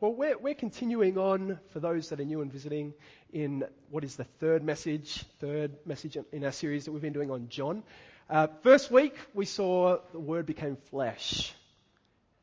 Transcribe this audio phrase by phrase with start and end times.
[0.00, 2.94] well, we're, we're continuing on for those that are new and visiting
[3.32, 7.32] in what is the third message, third message in our series that we've been doing
[7.32, 7.82] on John.
[8.30, 11.52] Uh, first week, we saw the Word became flesh.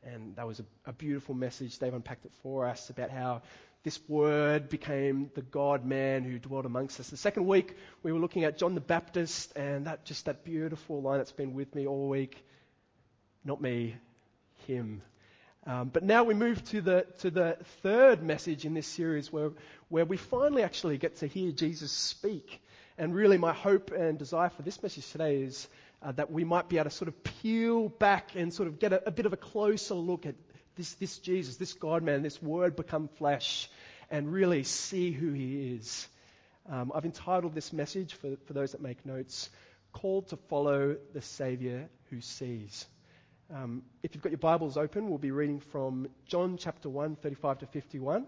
[0.04, 1.78] And that was a, a beautiful message.
[1.78, 3.40] They've unpacked it for us about how
[3.84, 7.08] this Word became the God man who dwelt amongst us.
[7.08, 11.00] The second week, we were looking at John the Baptist and that just that beautiful
[11.00, 12.44] line that's been with me all week.
[13.46, 13.96] Not me,
[14.66, 15.00] him.
[15.66, 19.50] Um, but now we move to the, to the third message in this series where,
[19.88, 22.62] where we finally actually get to hear Jesus speak.
[22.96, 25.66] And really, my hope and desire for this message today is
[26.02, 28.92] uh, that we might be able to sort of peel back and sort of get
[28.92, 30.36] a, a bit of a closer look at
[30.76, 33.68] this, this Jesus, this God man, this Word become flesh,
[34.08, 36.06] and really see who He is.
[36.70, 39.50] Um, I've entitled this message, for, for those that make notes,
[39.92, 42.86] Called to Follow the Saviour Who Sees.
[43.54, 47.60] Um, if you've got your Bibles open, we'll be reading from John chapter 1, 35
[47.60, 48.26] to 51.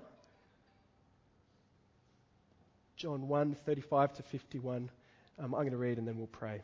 [2.96, 4.90] John 1, 35 to 51.
[5.38, 6.62] Um, I'm going to read and then we'll pray.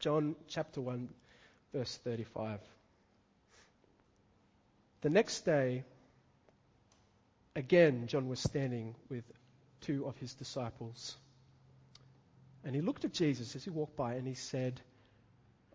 [0.00, 1.08] John chapter 1,
[1.72, 2.60] verse 35.
[5.00, 5.84] The next day,
[7.56, 9.24] again, John was standing with
[9.80, 11.16] two of his disciples.
[12.64, 14.78] And he looked at Jesus as he walked by and he said,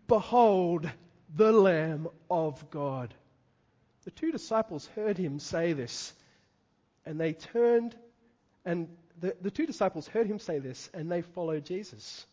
[0.06, 0.90] Behold
[1.34, 3.14] the Lamb of God.
[4.04, 6.12] The two disciples heard him say this,
[7.06, 7.96] and they turned,
[8.64, 8.88] and
[9.20, 12.26] the, the two disciples heard him say this, and they followed Jesus.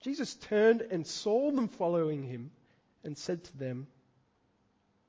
[0.00, 2.50] Jesus turned and saw them following him
[3.04, 3.86] and said to them,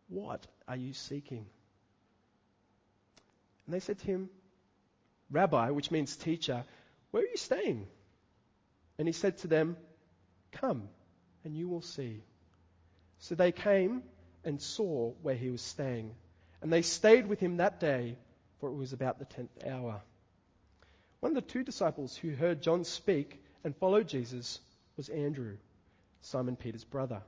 [0.09, 1.45] What are you seeking?
[3.65, 4.29] And they said to him,
[5.31, 6.65] Rabbi, which means teacher,
[7.11, 7.87] where are you staying?
[8.99, 9.77] And he said to them,
[10.51, 10.89] Come
[11.43, 12.23] and you will see.
[13.19, 14.03] So they came
[14.43, 16.15] and saw where he was staying.
[16.61, 18.17] And they stayed with him that day,
[18.59, 20.01] for it was about the tenth hour.
[21.19, 24.59] One of the two disciples who heard John speak and followed Jesus
[24.97, 25.57] was Andrew,
[26.21, 27.21] Simon Peter's brother.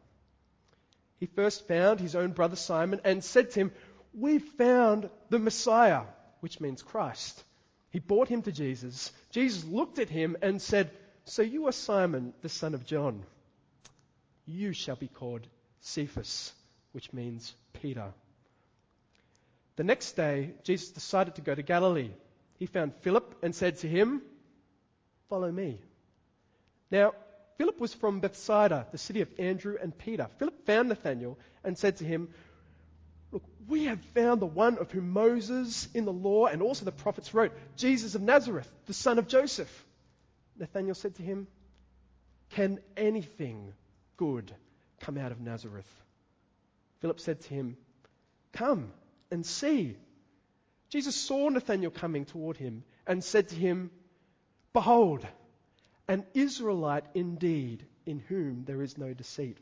[1.17, 3.71] He first found his own brother Simon and said to him,
[4.13, 6.03] We've found the Messiah,
[6.41, 7.41] which means Christ.
[7.89, 9.11] He brought him to Jesus.
[9.31, 10.91] Jesus looked at him and said,
[11.23, 13.23] So you are Simon, the son of John
[14.45, 15.47] you shall be called
[15.81, 16.53] Cephas,
[16.91, 18.13] which means Peter.
[19.75, 22.11] The next day, Jesus decided to go to Galilee.
[22.57, 24.21] He found Philip and said to him,
[25.29, 25.81] Follow me.
[26.91, 27.13] Now,
[27.57, 30.27] Philip was from Bethsaida, the city of Andrew and Peter.
[30.37, 32.29] Philip found Nathanael and said to him,
[33.31, 36.91] Look, we have found the one of whom Moses in the law and also the
[36.91, 39.85] prophets wrote, Jesus of Nazareth, the son of Joseph.
[40.57, 41.47] Nathanael said to him,
[42.51, 43.73] Can anything
[44.17, 44.53] good
[44.99, 45.89] come out of Nazareth?
[46.99, 47.77] Philip said to him,
[48.53, 48.91] Come
[49.31, 49.97] and see.
[50.89, 53.91] Jesus saw Nathanael coming toward him and said to him,
[54.73, 55.25] Behold,
[56.07, 59.57] an Israelite indeed, in whom there is no deceit.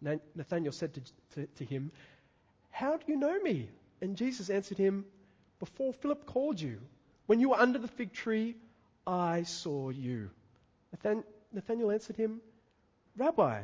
[0.00, 1.00] Nathanael said to,
[1.34, 1.90] to, to, him,
[2.70, 3.68] How do you know me?
[4.00, 5.04] And Jesus answered him,
[5.58, 6.78] Before Philip called you,
[7.26, 8.56] when you were under the fig tree,
[9.06, 10.30] I saw you.
[11.52, 12.40] Nathanael answered him,
[13.18, 13.62] Rabbi,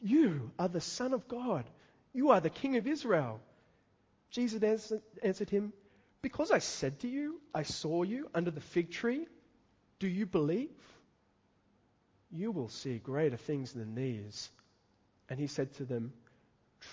[0.00, 1.64] you are the Son of God.
[2.12, 3.40] You are the King of Israel.
[4.30, 4.92] Jesus
[5.22, 5.72] answered him,
[6.22, 9.26] Because I said to you, I saw you under the fig tree,
[9.98, 10.70] do you believe?
[12.30, 14.50] You will see greater things than these.
[15.28, 16.12] And he said to them,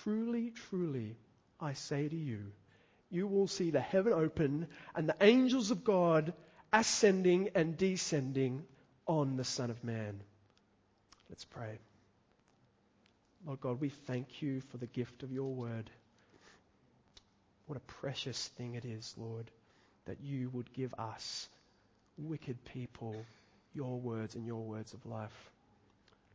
[0.02, 1.16] Truly, truly,
[1.60, 2.52] I say to you,
[3.10, 6.32] you will see the heaven open and the angels of God
[6.72, 8.64] ascending and descending
[9.06, 10.20] on the Son of Man.
[11.32, 11.78] Let's pray.
[13.46, 15.88] Lord God, we thank you for the gift of your word.
[17.64, 19.50] What a precious thing it is, Lord,
[20.04, 21.48] that you would give us,
[22.18, 23.16] wicked people,
[23.72, 25.50] your words and your words of life.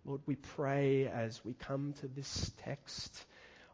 [0.04, 3.24] Lord, we pray as we come to this text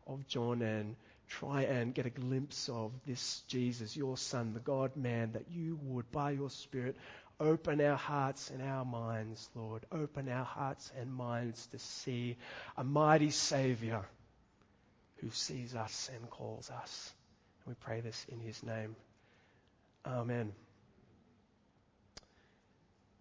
[0.05, 0.97] of John and
[1.29, 5.79] try and get a glimpse of this Jesus, your Son, the God man, that you
[5.84, 6.97] would, by your Spirit,
[7.43, 9.85] Open our hearts and our minds, Lord.
[9.91, 12.37] Open our hearts and minds to see
[12.78, 14.01] a mighty Savior
[15.17, 17.13] who sees us and calls us.
[17.66, 18.95] And we pray this in His name.
[20.05, 20.53] Amen.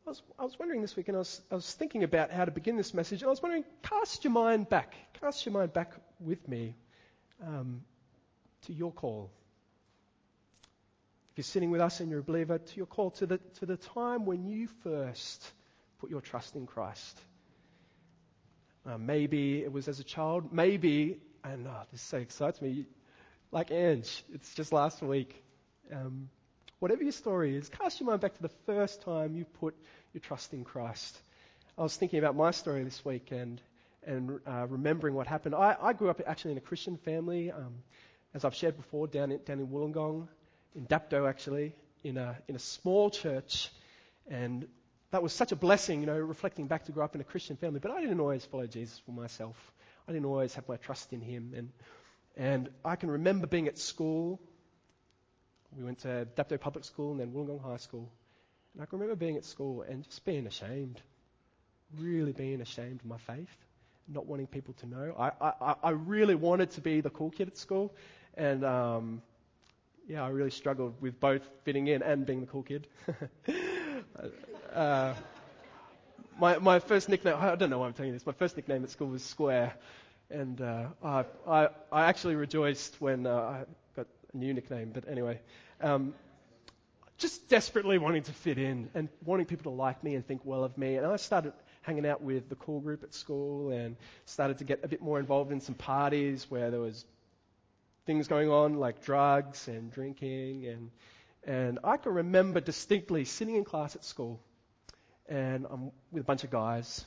[0.07, 2.45] I was, I was wondering this week, and I was, I was thinking about how
[2.45, 5.73] to begin this message, and I was wondering, cast your mind back, cast your mind
[5.73, 6.77] back with me
[7.45, 7.83] um,
[8.67, 9.31] to your call
[11.33, 13.65] if you're sitting with us and you're a believer, to your call, to the, to
[13.65, 15.51] the time when you first
[15.99, 17.19] put your trust in Christ.
[18.85, 20.53] Uh, maybe it was as a child.
[20.53, 22.85] Maybe, and oh, this so excites me,
[23.51, 24.25] like Ange.
[24.35, 25.43] It's just last week.
[25.91, 26.29] Um,
[26.81, 29.75] whatever your story is, cast your mind back to the first time you put
[30.13, 31.19] your trust in Christ.
[31.79, 33.59] I was thinking about my story this week and,
[34.07, 35.55] and uh, remembering what happened.
[35.55, 37.73] I, I, grew up actually in a Christian family, um,
[38.35, 40.29] as I've shared before, down in, down in Wollongong,
[40.75, 41.75] in Dapto actually,
[42.05, 43.71] in a, in a small church.
[44.29, 44.67] And
[45.11, 47.57] that was such a blessing, you know, reflecting back to grow up in a Christian
[47.57, 47.81] family.
[47.81, 49.57] But I didn't always follow Jesus for myself.
[50.09, 51.53] I didn't always have my trust in him.
[51.57, 51.71] And,
[52.37, 54.41] and I can remember being at school.
[55.77, 58.11] We went to Dapto Public School and then Wollongong High School.
[58.75, 61.01] And I can remember being at school and just being ashamed.
[61.99, 63.55] Really being ashamed of my faith.
[64.09, 65.15] Not wanting people to know.
[65.19, 67.95] I, I, I really wanted to be the cool kid at school.
[68.35, 69.23] And um,
[70.09, 72.87] yeah, I really struggled with both fitting in and being the cool kid.
[74.75, 75.15] uh,
[76.39, 78.83] my, my first nickname, I don't know why I'm telling you this, my first nickname
[78.85, 79.75] at school was Square.
[80.31, 83.65] And uh, I, I, I, actually rejoiced when uh, I
[83.95, 85.41] got a new nickname, but anyway.
[85.81, 86.15] Um,
[87.19, 90.65] just desperately wanting to fit in and wanting people to like me and think well
[90.65, 90.97] of me.
[90.97, 91.53] And I started
[91.83, 95.21] hanging out with the cool group at school and started to get a bit more
[95.21, 97.05] involved in some parties where there was
[98.07, 100.91] things going on like drugs and drinking and
[101.45, 104.41] and I can remember distinctly sitting in class at school
[105.29, 107.05] and I'm with a bunch of guys,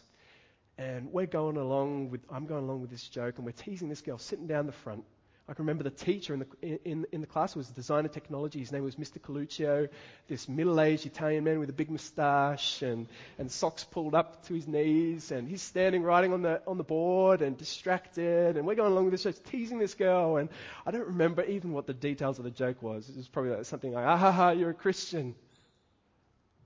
[0.77, 4.01] and we're going along with, I'm going along with this joke, and we're teasing this
[4.01, 5.03] girl sitting down the front.
[5.47, 8.57] I can remember the teacher in the, in, in the class was a designer technology.
[8.57, 9.19] His name was Mr.
[9.19, 9.89] Coluccio,
[10.27, 13.07] this middle-aged Italian man with a big moustache and,
[13.37, 15.31] and socks pulled up to his knees.
[15.31, 18.57] And he's standing writing on the, on the board and distracted.
[18.57, 20.37] And we're going along with this joke, teasing this girl.
[20.37, 20.49] And
[20.83, 23.07] I don't remember even what the details of the joke was.
[23.07, 25.35] It was probably like something like, ah ha ha, you're a Christian.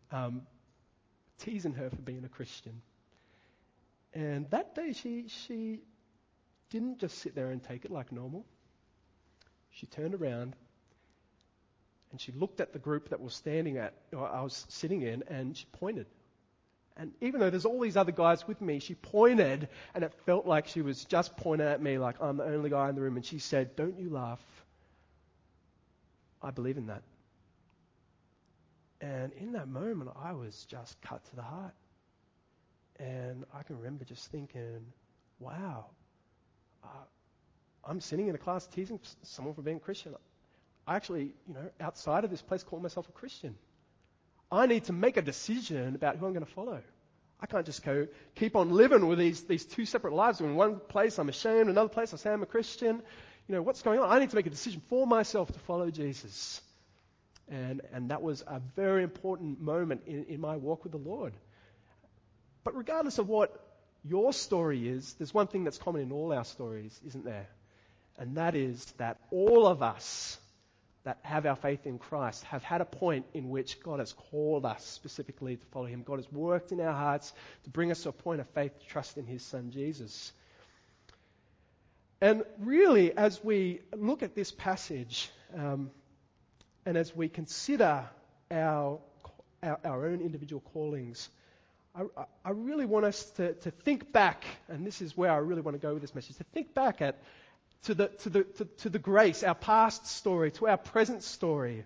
[0.09, 0.43] Um,
[1.39, 2.81] teasing her for being a Christian.
[4.13, 5.81] And that day, she, she
[6.69, 8.45] didn't just sit there and take it like normal.
[9.71, 10.55] She turned around
[12.11, 15.23] and she looked at the group that was standing at, or I was sitting in,
[15.27, 16.07] and she pointed.
[16.97, 20.45] And even though there's all these other guys with me, she pointed, and it felt
[20.45, 23.15] like she was just pointing at me like I'm the only guy in the room.
[23.15, 24.39] And she said, Don't you laugh.
[26.41, 27.03] I believe in that.
[29.01, 31.73] And in that moment, I was just cut to the heart.
[32.99, 34.85] And I can remember just thinking,
[35.39, 35.85] wow,
[36.83, 36.87] uh,
[37.85, 40.15] I'm sitting in a class teasing someone for being Christian.
[40.87, 43.55] I actually, you know, outside of this place, call myself a Christian.
[44.51, 46.81] I need to make a decision about who I'm going to follow.
[47.39, 50.41] I can't just go keep on living with these, these two separate lives.
[50.41, 51.69] In one place, I'm ashamed.
[51.69, 53.01] Another place, I say I'm a Christian.
[53.47, 54.11] You know, what's going on?
[54.11, 56.61] I need to make a decision for myself to follow Jesus.
[57.49, 61.33] And, and that was a very important moment in, in my walk with the Lord.
[62.63, 63.55] But regardless of what
[64.03, 67.47] your story is, there's one thing that's common in all our stories, isn't there?
[68.19, 70.37] And that is that all of us
[71.05, 74.65] that have our faith in Christ have had a point in which God has called
[74.65, 76.03] us specifically to follow Him.
[76.03, 77.31] God has worked in our hearts
[77.63, 80.33] to bring us to a point of faith to trust in His Son Jesus.
[82.19, 85.89] And really, as we look at this passage, um,
[86.85, 88.03] and as we consider
[88.51, 88.99] our,
[89.63, 91.29] our, our own individual callings,
[91.95, 92.03] I,
[92.43, 95.75] I, really want us to, to think back, and this is where I really want
[95.75, 97.17] to go with this message, to think back at
[97.83, 101.85] to the, to the, to, to the grace, our past story, to our present story,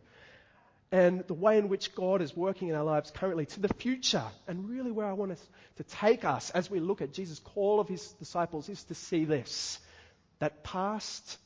[0.92, 4.26] and the way in which God is working in our lives currently, to the future,
[4.48, 7.80] and really where I want us to take us as we look at Jesus' call
[7.80, 9.80] of his disciples is to see this
[10.40, 11.38] that past,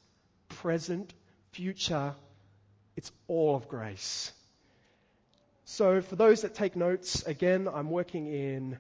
[0.49, 1.13] present,
[1.51, 2.15] future
[2.97, 4.33] it's all of grace.
[5.65, 8.77] So, for those that take notes, again, I'm working in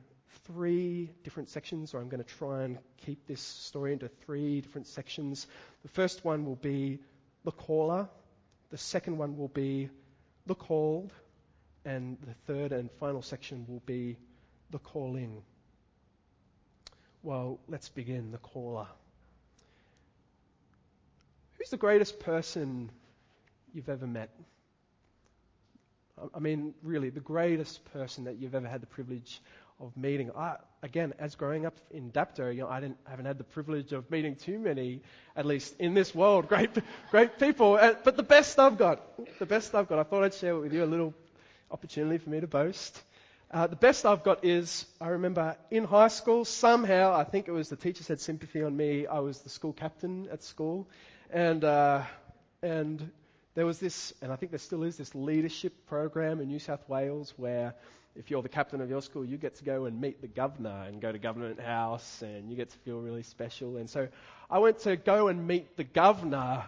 [0.47, 4.87] three different sections, or I'm going to try and keep this story into three different
[4.87, 5.47] sections.
[5.83, 6.99] The first one will be
[7.43, 8.07] the caller,
[8.71, 9.89] the second one will be
[10.45, 11.13] the called,
[11.85, 14.17] and the third and final section will be
[14.71, 15.41] the calling.
[17.23, 18.87] Well, let's begin the caller.
[21.57, 22.89] Who's the greatest person
[23.73, 24.29] you've ever met.
[26.33, 29.39] I mean, really, the greatest person that you've ever had the privilege
[29.79, 30.31] of meeting.
[30.35, 33.93] I, again, as growing up in Dapto, you know, I didn't, haven't had the privilege
[33.93, 35.01] of meeting too many,
[35.35, 36.71] at least in this world, great,
[37.11, 37.77] great people.
[38.03, 39.01] But the best I've got,
[39.39, 41.13] the best I've got, I thought I'd share it with you, a little
[41.71, 43.01] opportunity for me to boast.
[43.49, 47.51] Uh, the best I've got is, I remember in high school, somehow, I think it
[47.51, 49.07] was the teachers had sympathy on me.
[49.07, 50.89] I was the school captain at school.
[51.29, 52.03] And, uh,
[52.61, 53.09] and
[53.57, 56.87] there was this, and I think there still is, this leadership program in New South
[56.87, 57.73] Wales where
[58.15, 60.83] if you're the captain of your school, you get to go and meet the governor
[60.87, 63.77] and go to Government House and you get to feel really special.
[63.77, 64.09] And so
[64.47, 66.65] I went to go and meet the governor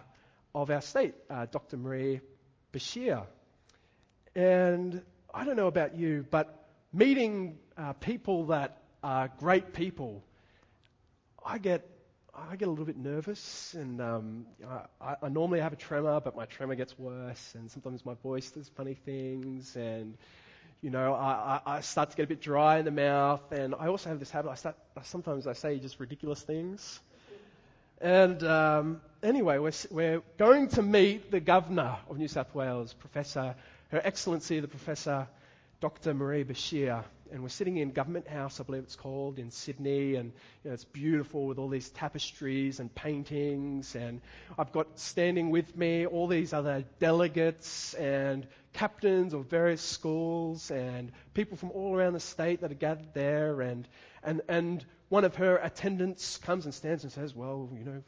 [0.52, 1.76] of our state, uh, Dr.
[1.76, 2.22] Marie
[2.72, 3.24] Bashir.
[4.34, 5.00] And
[5.32, 10.24] I don't know about you, but meeting uh, people that are great people,
[11.46, 11.88] I get
[12.34, 14.46] I get a little bit nervous, and um,
[15.00, 18.50] I, I, normally have a tremor, but my tremor gets worse, and sometimes my voice
[18.50, 20.16] does funny things, and
[20.80, 23.88] you know I, I, start to get a bit dry in the mouth, and I
[23.88, 24.50] also have this habit.
[24.50, 27.00] I start sometimes I say just ridiculous things,
[28.00, 33.54] and um, anyway, we're, we're going to meet the governor of New South Wales, Professor
[33.90, 35.26] Her Excellency the Professor
[35.80, 36.14] Dr.
[36.14, 40.32] Marie Bashir and we're sitting in Government House, I believe it's called, in Sydney, and
[40.64, 43.94] you know, it's beautiful with all these tapestries and paintings.
[43.94, 44.20] And
[44.58, 51.12] I've got standing with me all these other delegates and captains of various schools and
[51.34, 53.60] people from all around the state that are gathered there.
[53.60, 53.86] And,
[54.22, 58.02] and, and one of her attendants comes and stands and says, Well, you know,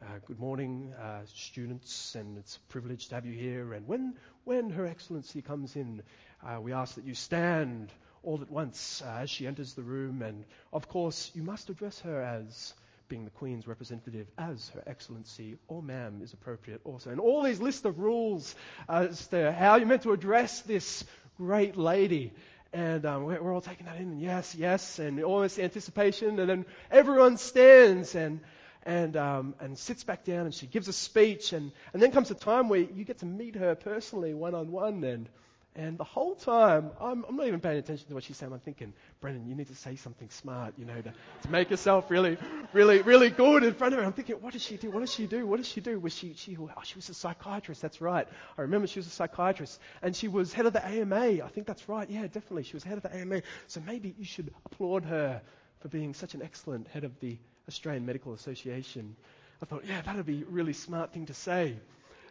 [0.00, 3.72] uh, good morning, uh, students, and it's a privilege to have you here.
[3.72, 4.14] And when,
[4.44, 6.02] when Her Excellency comes in,
[6.44, 10.22] uh, we ask that you stand all at once uh, as she enters the room.
[10.22, 12.74] And of course, you must address her as
[13.08, 17.10] being the Queen's representative, as Her Excellency or Ma'am is appropriate also.
[17.10, 18.54] And all these list of rules
[18.88, 21.04] as to how you're meant to address this
[21.36, 22.32] great lady.
[22.72, 26.40] And um, we're, we're, all taking that in, and yes, yes, and this anticipation.
[26.40, 28.40] And then everyone stands and
[28.84, 31.52] and um, and sits back down, and she gives a speech.
[31.52, 34.72] And and then comes a time where you get to meet her personally, one on
[34.72, 35.28] one, and
[35.74, 38.52] and the whole time, I'm, I'm, not even paying attention to what she's saying.
[38.52, 42.10] I'm thinking, Brendan, you need to say something smart, you know, to, to make yourself
[42.10, 42.36] really,
[42.74, 44.04] really, really good in front of her.
[44.04, 44.90] I'm thinking, what does she do?
[44.90, 45.46] What does she do?
[45.46, 45.98] What does she do?
[45.98, 47.80] Was she, she, oh, she was a psychiatrist.
[47.80, 48.28] That's right.
[48.58, 49.80] I remember she was a psychiatrist.
[50.02, 51.42] And she was head of the AMA.
[51.42, 52.08] I think that's right.
[52.08, 52.64] Yeah, definitely.
[52.64, 53.40] She was head of the AMA.
[53.66, 55.40] So maybe you should applaud her
[55.80, 59.16] for being such an excellent head of the Australian Medical Association.
[59.62, 61.76] I thought, yeah, that would be a really smart thing to say.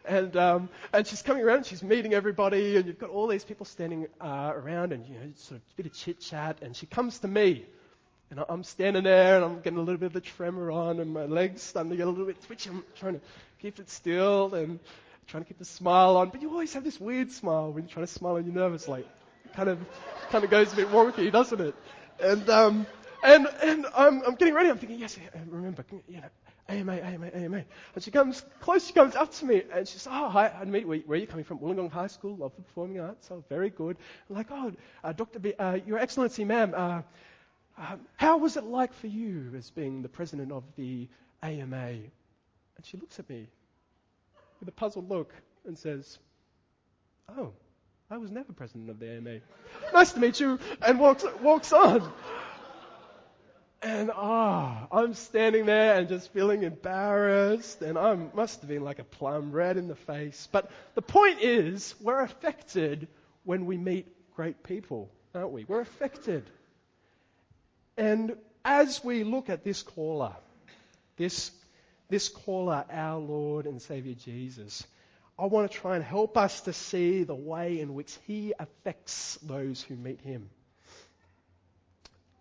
[0.04, 3.66] And, um, and she's coming around, she's meeting everybody, and you've got all these people
[3.66, 6.58] standing uh, around, and you know, sort of a bit of chit chat.
[6.62, 7.64] And she comes to me,
[8.30, 11.12] and I'm standing there, and I'm getting a little bit of the tremor on, and
[11.12, 12.70] my legs starting to get a little bit twitchy.
[12.70, 13.20] I'm trying to
[13.60, 14.80] keep it still and
[15.28, 16.30] trying to keep the smile on.
[16.30, 18.88] But you always have this weird smile when you're trying to smile and you're nervous,
[18.88, 19.06] like
[19.54, 19.78] kind of
[20.30, 21.74] kind of goes a bit wonky, doesn't it?
[22.20, 22.86] And um,
[23.22, 24.68] and and I'm, I'm getting ready.
[24.68, 25.18] I'm thinking, yes,
[25.48, 26.28] remember, you know,
[26.68, 27.64] AMA, AMA, AMA.
[27.94, 30.64] And she comes close, she comes up to me and she says, Oh, hi, I
[30.64, 31.58] meet, where, where are you coming from?
[31.58, 33.96] Wollongong High School, love the performing arts, oh, very good.
[34.28, 34.72] I'm like, Oh,
[35.04, 35.38] uh, Dr.
[35.38, 37.02] B, uh, Your Excellency, ma'am, uh,
[37.78, 41.08] uh, how was it like for you as being the president of the
[41.42, 41.86] AMA?
[41.86, 43.48] And she looks at me
[44.60, 45.34] with a puzzled look
[45.66, 46.18] and says,
[47.36, 47.52] Oh,
[48.10, 49.38] I was never president of the AMA.
[49.94, 52.12] nice to meet you, and walks, walks on.
[53.82, 58.84] And ah, oh, I'm standing there and just feeling embarrassed, and I must have been
[58.84, 60.48] like a plum red in the face.
[60.52, 63.08] But the point is, we're affected
[63.42, 65.64] when we meet great people, aren't we?
[65.64, 66.48] We're affected.
[67.96, 70.36] And as we look at this caller,
[71.16, 71.50] this,
[72.08, 74.86] this caller, our Lord and Savior Jesus,
[75.36, 79.40] I want to try and help us to see the way in which he affects
[79.42, 80.50] those who meet him.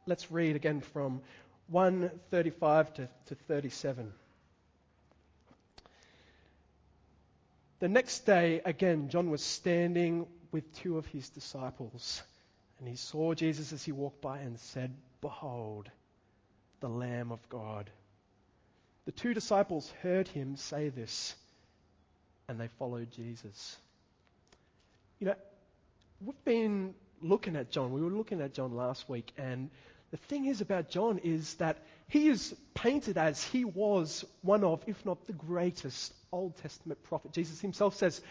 [0.08, 1.22] Let's read again from
[1.70, 4.12] 135 to, to 37.
[7.80, 12.22] The next day, again, John was standing with two of his disciples,
[12.80, 15.90] and he saw Jesus as he walked by and said, Behold,
[16.80, 17.90] the Lamb of God.
[19.06, 21.36] The two disciples heard him say this,
[22.48, 23.78] and they followed Jesus.
[25.20, 25.36] You know,
[26.26, 27.94] we've been looking at John.
[27.94, 29.70] We were looking at John last week, and
[30.12, 31.78] the thing is about John is that
[32.10, 37.32] he is painted as he was one of, if not the greatest Old Testament prophet.
[37.32, 38.22] Jesus himself says,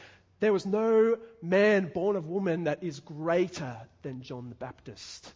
[0.40, 5.32] There was no man born of woman that is greater than John the Baptist.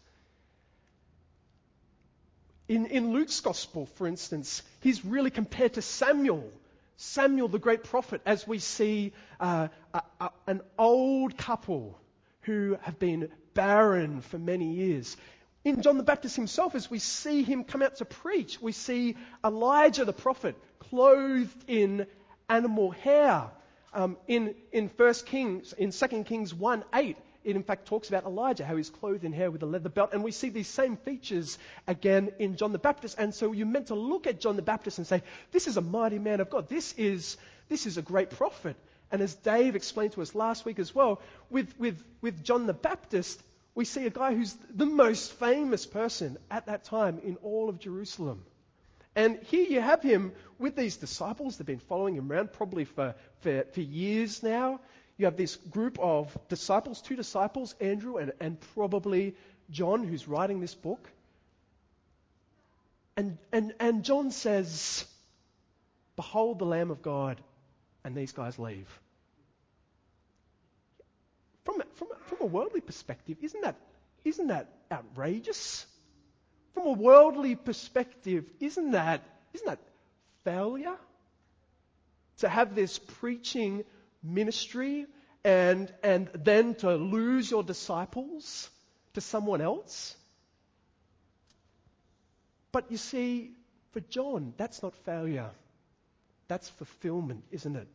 [2.67, 6.51] In, in Luke's gospel, for instance, he's really compared to Samuel.
[6.97, 11.99] Samuel, the great prophet, as we see uh, a, a, an old couple
[12.41, 15.17] who have been barren for many years
[15.65, 19.17] in John the Baptist himself, as we see him come out to preach, we see
[19.43, 22.05] Elijah the prophet clothed in
[22.47, 23.49] animal hair.
[23.91, 28.25] Um, in, in 1 Kings, in 2 Kings 1 8, it in fact talks about
[28.25, 30.11] Elijah, how he's clothed in hair with a leather belt.
[30.13, 31.57] And we see these same features
[31.87, 33.15] again in John the Baptist.
[33.17, 35.81] And so you're meant to look at John the Baptist and say, this is a
[35.81, 36.69] mighty man of God.
[36.69, 37.37] This is,
[37.69, 38.75] this is a great prophet.
[39.11, 42.73] And as Dave explained to us last week as well, with, with, with John the
[42.73, 43.41] Baptist,
[43.75, 47.77] we see a guy who's the most famous person at that time in all of
[47.77, 48.43] Jerusalem.
[49.15, 51.57] And here you have him with these disciples.
[51.57, 54.79] They've been following him around probably for, for, for years now.
[55.17, 59.35] You have this group of disciples, two disciples, Andrew and, and probably
[59.69, 61.09] John, who's writing this book.
[63.17, 65.05] And, and, and John says,
[66.15, 67.41] Behold the Lamb of God.
[68.03, 68.87] And these guys leave.
[71.63, 71.81] From,
[72.37, 73.75] from, a worldly perspective, isn't that,
[74.23, 75.85] isn't that outrageous?
[76.73, 79.21] From a worldly perspective, isn't that,
[79.53, 79.79] isn't that
[80.43, 80.95] failure?
[82.39, 83.83] To have this preaching
[84.23, 85.05] ministry
[85.43, 88.69] and, and then to lose your disciples
[89.13, 90.15] to someone else?
[92.71, 93.51] But you see,
[93.93, 95.49] for John, that's not failure.
[96.49, 97.87] That's fulfillment, isn't it?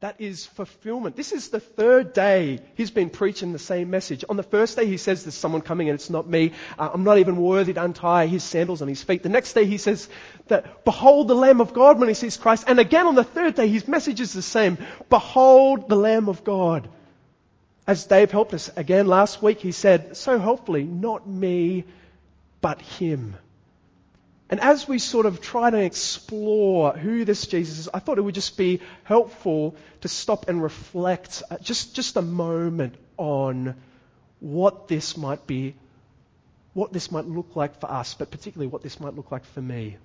[0.00, 1.16] That is fulfillment.
[1.16, 4.24] This is the third day he's been preaching the same message.
[4.28, 6.52] On the first day, he says there's someone coming and it's not me.
[6.78, 9.24] Uh, I'm not even worthy to untie his sandals on his feet.
[9.24, 10.08] The next day, he says
[10.46, 12.64] that, behold the Lamb of God when he sees Christ.
[12.68, 14.78] And again on the third day, his message is the same.
[15.10, 16.88] Behold the Lamb of God.
[17.84, 21.84] As Dave helped us again last week, he said, so hopefully, not me,
[22.60, 23.34] but him.
[24.50, 28.22] And as we sort of try to explore who this Jesus is, I thought it
[28.22, 33.74] would just be helpful to stop and reflect uh, just, just a moment on
[34.40, 35.74] what this might be,
[36.72, 39.60] what this might look like for us, but particularly what this might look like for
[39.60, 39.98] me.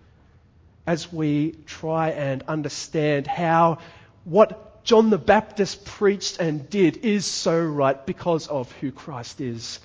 [0.86, 3.78] As we try and understand how
[4.26, 9.80] what John the Baptist preached and did is so right because of who Christ is.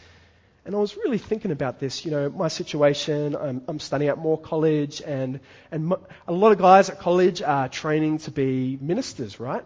[0.69, 3.35] And I was really thinking about this, you know, my situation.
[3.35, 5.41] I'm, I'm studying at Moore College, and,
[5.73, 5.95] and
[6.27, 9.65] a lot of guys at college are training to be ministers, right?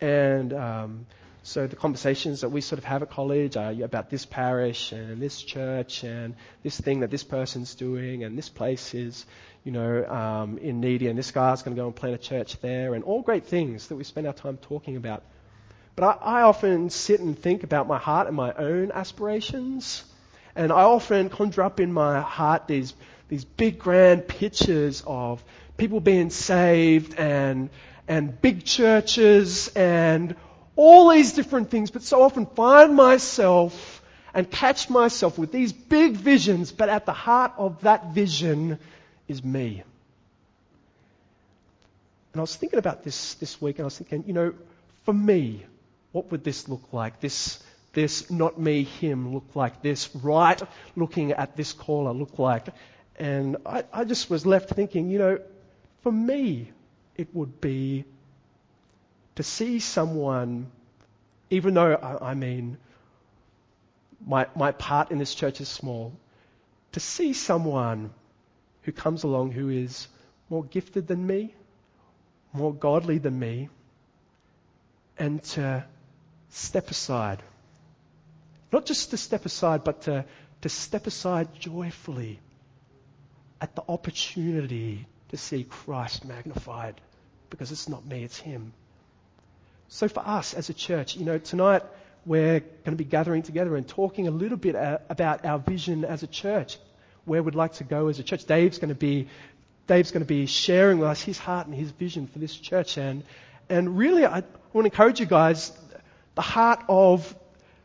[0.00, 1.06] And um,
[1.42, 5.20] so the conversations that we sort of have at college are about this parish and
[5.20, 9.26] this church and this thing that this person's doing, and this place is,
[9.64, 12.60] you know, um, in needy, and this guy's going to go and plant a church
[12.60, 15.24] there, and all great things that we spend our time talking about.
[15.96, 20.04] But I, I often sit and think about my heart and my own aspirations.
[20.54, 22.94] And I often conjure up in my heart these,
[23.28, 25.42] these big grand pictures of
[25.76, 27.70] people being saved and,
[28.06, 30.36] and big churches and
[30.76, 34.02] all these different things, but so often find myself
[34.34, 38.78] and catch myself with these big visions, but at the heart of that vision
[39.28, 39.82] is me.
[42.32, 44.54] And I was thinking about this this week, and I was thinking, you know,
[45.04, 45.66] for me,
[46.12, 47.20] what would this look like?
[47.20, 47.62] This
[47.92, 50.60] this not me, him look like this, right
[50.96, 52.68] looking at this caller look like.
[53.16, 55.38] And I, I just was left thinking, you know,
[56.02, 56.72] for me,
[57.16, 58.04] it would be
[59.34, 60.70] to see someone,
[61.50, 62.78] even though, I, I mean,
[64.26, 66.12] my, my part in this church is small,
[66.92, 68.10] to see someone
[68.82, 70.08] who comes along who is
[70.48, 71.54] more gifted than me,
[72.52, 73.68] more godly than me,
[75.18, 75.84] and to
[76.50, 77.42] step aside
[78.72, 80.24] not just to step aside, but to,
[80.62, 82.40] to step aside joyfully
[83.60, 87.00] at the opportunity to see Christ magnified
[87.50, 88.72] because it's not me, it's Him.
[89.88, 91.82] So for us as a church, you know, tonight
[92.24, 96.04] we're going to be gathering together and talking a little bit uh, about our vision
[96.04, 96.78] as a church,
[97.24, 98.46] where we'd like to go as a church.
[98.46, 99.28] Dave's going to be,
[99.86, 102.96] Dave's going to be sharing with us his heart and his vision for this church.
[102.96, 103.22] And,
[103.68, 105.72] and really, I want to encourage you guys,
[106.34, 107.34] the heart of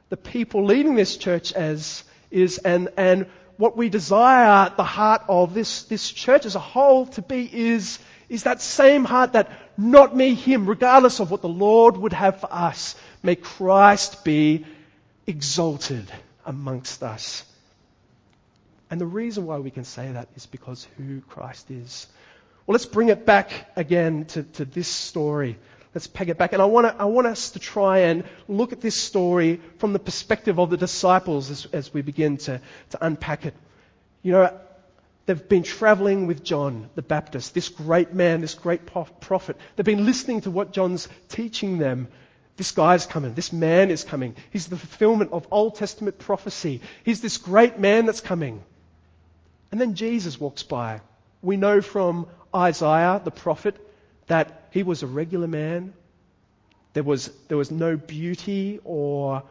[0.09, 5.53] the people leading this church as is and, and what we desire the heart of
[5.53, 10.15] this, this church as a whole to be is, is that same heart that not
[10.15, 12.95] me, him, regardless of what the Lord would have for us.
[13.23, 14.65] May Christ be
[15.25, 16.11] exalted
[16.45, 17.43] amongst us.
[18.89, 22.07] And the reason why we can say that is because who Christ is.
[22.65, 25.57] Well, let's bring it back again to, to this story.
[25.93, 26.53] Let's peg it back.
[26.53, 29.93] And I want, to, I want us to try and look at this story from
[29.93, 33.55] the perspective of the disciples as, as we begin to, to unpack it.
[34.21, 34.59] You know,
[35.25, 39.57] they've been traveling with John the Baptist, this great man, this great prophet.
[39.75, 42.07] They've been listening to what John's teaching them.
[42.57, 43.33] This guy's coming.
[43.33, 44.35] This man is coming.
[44.51, 46.81] He's the fulfillment of Old Testament prophecy.
[47.03, 48.63] He's this great man that's coming.
[49.71, 51.01] And then Jesus walks by.
[51.41, 53.75] We know from Isaiah, the prophet,
[54.27, 55.93] that he was a regular man.
[56.93, 59.43] There was, there was no beauty or,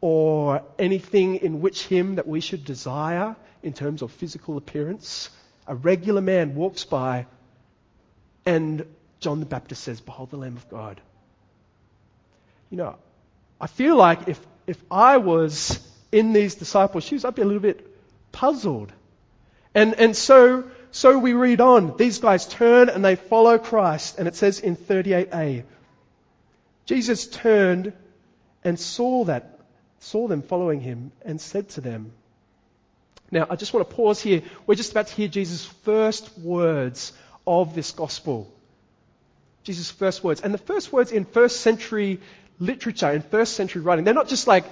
[0.00, 5.30] or anything in which him that we should desire in terms of physical appearance.
[5.66, 7.26] A regular man walks by,
[8.44, 8.84] and
[9.20, 11.00] John the Baptist says, Behold the Lamb of God.
[12.70, 12.96] You know,
[13.60, 15.78] I feel like if, if I was
[16.12, 17.86] in these disciples' shoes, I'd be a little bit
[18.32, 18.92] puzzled.
[19.74, 20.64] And, and so,
[20.94, 21.96] so we read on.
[21.96, 24.16] These guys turn and they follow Christ.
[24.16, 25.64] And it says in 38a,
[26.86, 27.92] Jesus turned
[28.62, 29.58] and saw that,
[29.98, 32.12] saw them following him and said to them,
[33.32, 34.42] now, I just want to pause here.
[34.68, 37.12] We're just about to hear Jesus' first words
[37.44, 38.48] of this gospel.
[39.64, 40.42] Jesus' first words.
[40.42, 42.20] And the first words in first century
[42.60, 44.64] literature, in first century writing, they're not just like,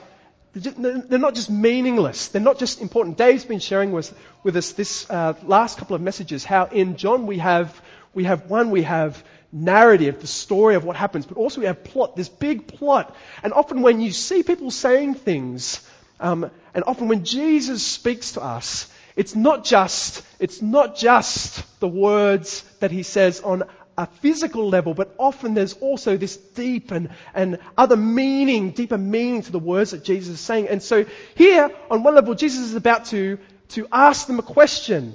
[0.54, 2.28] they're not just meaningless.
[2.28, 3.16] They're not just important.
[3.16, 4.12] Dave's been sharing with,
[4.42, 7.80] with us this uh, last couple of messages how in John we have,
[8.12, 11.84] we have one, we have narrative, the story of what happens, but also we have
[11.84, 13.14] plot, this big plot.
[13.42, 15.86] And often when you see people saying things,
[16.20, 21.88] um, and often when Jesus speaks to us, it's not just, it's not just the
[21.88, 23.64] words that he says on
[23.96, 29.42] a physical level, but often there's also this deep and, and other meaning, deeper meaning
[29.42, 30.68] to the words that Jesus is saying.
[30.68, 33.38] And so here, on one level, Jesus is about to,
[33.70, 35.14] to ask them a question.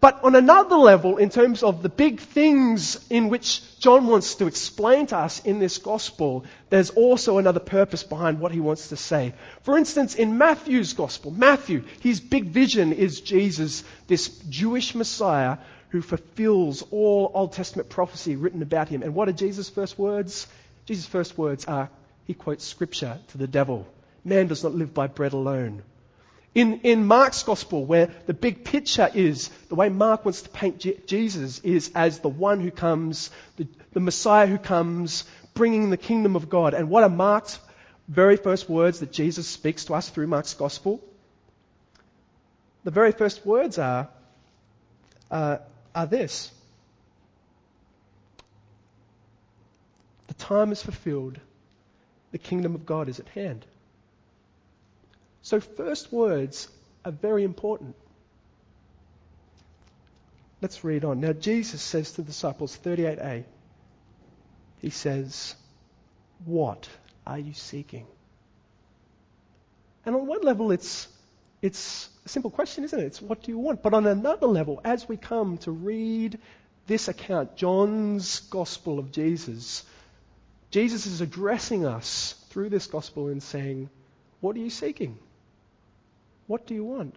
[0.00, 4.46] But on another level, in terms of the big things in which John wants to
[4.46, 8.96] explain to us in this gospel, there's also another purpose behind what he wants to
[8.96, 9.34] say.
[9.62, 15.58] For instance, in Matthew's gospel, Matthew, his big vision is Jesus, this Jewish Messiah
[15.90, 19.02] who fulfills all Old Testament prophecy written about him.
[19.02, 20.46] And what are Jesus' first words?
[20.86, 21.88] Jesus' first words are,
[22.26, 23.86] he quotes scripture to the devil.
[24.24, 25.82] Man does not live by bread alone.
[26.54, 30.80] In, in Mark's gospel, where the big picture is, the way Mark wants to paint
[30.80, 35.24] Je- Jesus is as the one who comes, the, the Messiah who comes,
[35.54, 36.74] bringing the kingdom of God.
[36.74, 37.58] And what are Mark's
[38.08, 41.00] very first words that Jesus speaks to us through Mark's gospel?
[42.84, 44.08] The very first words are,
[45.30, 45.58] uh,
[45.98, 46.52] are this
[50.28, 51.40] The time is fulfilled,
[52.30, 53.64] the kingdom of God is at hand.
[55.42, 56.68] So, first words
[57.04, 57.96] are very important.
[60.60, 61.20] Let's read on.
[61.20, 63.44] Now, Jesus says to the disciples, 38a,
[64.80, 65.54] He says,
[66.44, 66.88] What
[67.26, 68.06] are you seeking?
[70.04, 71.08] And on one level, it's,
[71.60, 73.06] it's a simple question, isn't it?
[73.06, 73.82] It's what do you want?
[73.82, 76.38] But on another level, as we come to read
[76.86, 79.84] this account, John's Gospel of Jesus,
[80.70, 83.90] Jesus is addressing us through this Gospel and saying,
[84.40, 85.18] What are you seeking?
[86.46, 87.14] What do you want?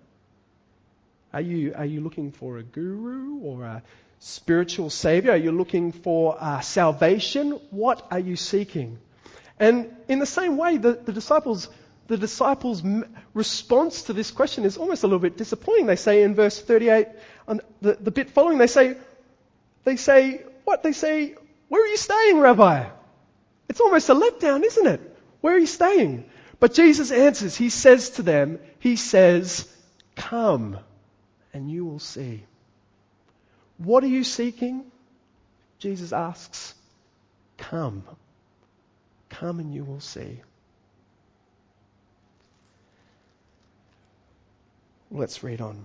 [1.33, 3.83] Are you, are you looking for a guru or a
[4.19, 5.31] spiritual savior?
[5.31, 7.51] Are you looking for uh, salvation?
[7.69, 8.99] What are you seeking?
[9.57, 11.69] And in the same way, the, the disciples
[12.11, 12.83] the disciples'
[13.33, 15.85] response to this question is almost a little bit disappointing.
[15.85, 17.07] They say in verse 38,
[17.47, 18.97] on the, the bit following, they say,
[19.85, 20.83] they say, what?
[20.83, 21.35] They say,
[21.69, 22.89] where are you staying, Rabbi?
[23.69, 25.17] It's almost a letdown, isn't it?
[25.39, 26.29] Where are you staying?
[26.59, 29.73] But Jesus answers, He says to them, He says,
[30.17, 30.79] come
[31.53, 32.43] and you will see.
[33.77, 34.83] What are you seeking?
[35.79, 36.75] Jesus asks,
[37.57, 38.03] come.
[39.29, 40.41] Come and you will see.
[45.11, 45.83] Let's read on.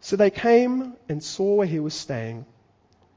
[0.00, 2.46] So they came and saw where he was staying,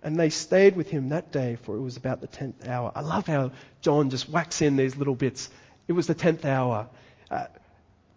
[0.03, 2.91] and they stayed with him that day, for it was about the tenth hour.
[2.93, 5.49] I love how John just whacks in these little bits.
[5.87, 6.87] It was the tenth hour.
[7.29, 7.45] Uh,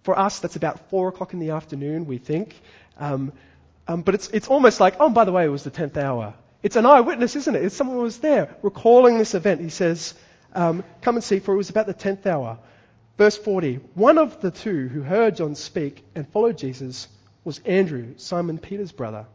[0.02, 2.60] for us, that's about four o'clock in the afternoon, we think.
[2.98, 3.32] Um,
[3.86, 6.34] um, but it's, it's almost like, oh, by the way, it was the tenth hour.
[6.62, 7.64] It's an eyewitness, isn't it?
[7.64, 9.60] It's someone who was there recalling this event.
[9.60, 10.14] He says,
[10.54, 12.58] um, come and see, for it was about the tenth hour.
[13.16, 17.08] Verse 40 One of the two who heard John speak and followed Jesus
[17.44, 19.26] was Andrew, Simon Peter's brother.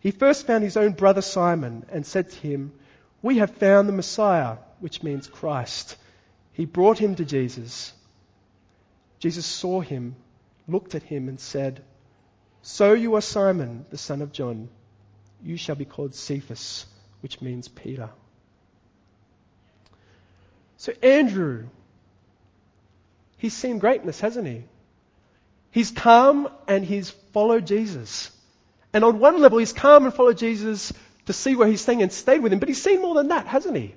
[0.00, 2.72] He first found his own brother Simon and said to him,
[3.20, 5.96] We have found the Messiah, which means Christ.
[6.52, 7.92] He brought him to Jesus.
[9.18, 10.16] Jesus saw him,
[10.66, 11.82] looked at him, and said,
[12.62, 14.70] So you are Simon, the son of John.
[15.42, 16.86] You shall be called Cephas,
[17.20, 18.08] which means Peter.
[20.78, 21.66] So Andrew
[23.40, 24.64] He's seen greatness, hasn't he?
[25.70, 28.30] He's come and he's followed Jesus.
[28.92, 30.92] And on one level, he's come and followed Jesus
[31.24, 32.58] to see where he's staying and stayed with him.
[32.58, 33.94] But he's seen more than that, hasn't he?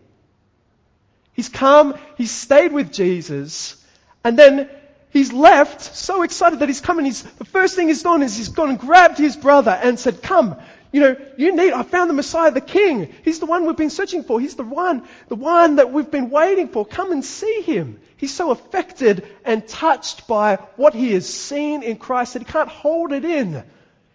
[1.34, 3.76] He's come, he's stayed with Jesus,
[4.24, 4.70] and then
[5.10, 8.38] he's left so excited that he's come and he's, the first thing he's done is
[8.38, 10.56] he's gone and grabbed his brother and said, come,
[10.94, 13.12] you know, you need, I found the Messiah, the King.
[13.24, 14.40] He's the one we've been searching for.
[14.40, 16.86] He's the one, the one that we've been waiting for.
[16.86, 18.00] Come and see him.
[18.16, 22.70] He's so affected and touched by what he has seen in Christ that he can't
[22.70, 23.64] hold it in.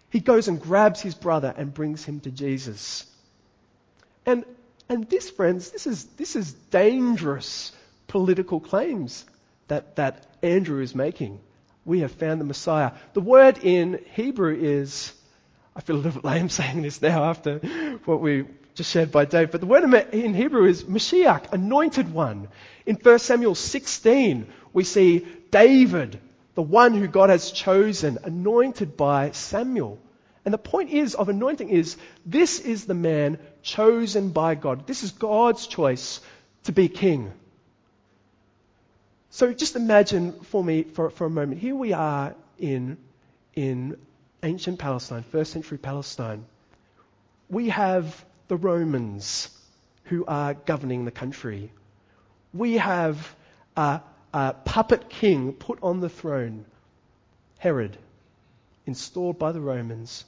[0.09, 3.05] He goes and grabs his brother and brings him to Jesus.
[4.25, 4.45] And,
[4.87, 7.73] and this, friends, this is, this is dangerous
[8.07, 9.25] political claims
[9.67, 11.41] that, that Andrew is making.
[11.83, 12.93] We have found the Messiah.
[13.13, 15.11] The word in Hebrew is,
[15.75, 17.59] I feel a little bit lame saying this now after
[18.05, 22.47] what we just shared by Dave, but the word in Hebrew is Mashiach, anointed one.
[22.85, 26.19] In 1 Samuel 16, we see David,
[26.55, 29.99] the one who God has chosen, anointed by Samuel.
[30.45, 34.87] And the point is of anointing is this is the man chosen by God.
[34.87, 36.21] This is God's choice
[36.63, 37.31] to be king.
[39.29, 41.61] So just imagine for me for, for a moment.
[41.61, 42.97] Here we are in,
[43.55, 43.97] in
[44.43, 46.45] ancient Palestine, first century Palestine.
[47.49, 49.49] We have the Romans
[50.05, 51.71] who are governing the country.
[52.53, 53.35] We have
[53.75, 54.01] a,
[54.33, 56.65] a puppet king put on the throne,
[57.59, 57.97] Herod,
[58.85, 60.25] installed by the Romans.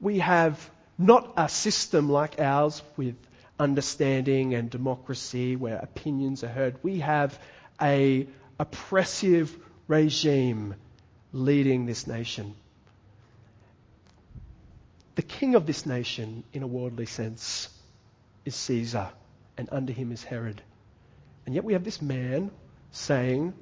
[0.00, 3.16] We have not a system like ours with
[3.58, 6.76] understanding and democracy where opinions are heard.
[6.82, 7.38] We have
[7.80, 8.26] a
[8.58, 9.56] oppressive
[9.88, 10.74] regime
[11.32, 12.54] leading this nation.
[15.14, 17.68] The king of this nation, in a worldly sense,
[18.44, 19.10] is Caesar,
[19.58, 20.62] and under him is Herod.
[21.44, 22.50] And yet we have this man
[22.92, 23.52] saying,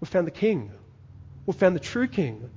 [0.00, 0.72] We've found the king.
[1.46, 2.50] We've found the true king.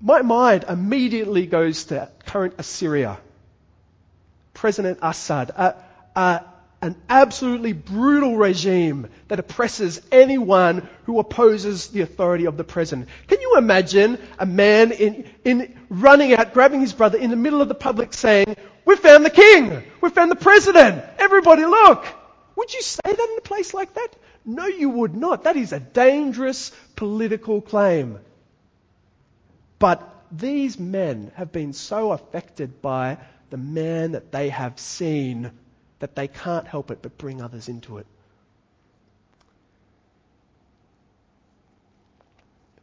[0.00, 3.18] My mind immediately goes to current Assyria.
[4.54, 5.74] President Assad, a,
[6.14, 6.44] a,
[6.86, 13.08] an absolutely brutal regime that oppresses anyone who opposes the authority of the president.
[13.26, 17.60] Can you imagine a man in, in running out, grabbing his brother in the middle
[17.60, 19.82] of the public saying, we found the king!
[20.00, 21.04] We found the president!
[21.18, 22.06] Everybody look!
[22.54, 24.08] Would you say that in a place like that?
[24.44, 25.42] No, you would not.
[25.42, 28.20] That is a dangerous political claim.
[29.80, 33.18] But these men have been so affected by
[33.50, 35.50] the man that they have seen
[35.98, 38.06] that they can't help it but bring others into it.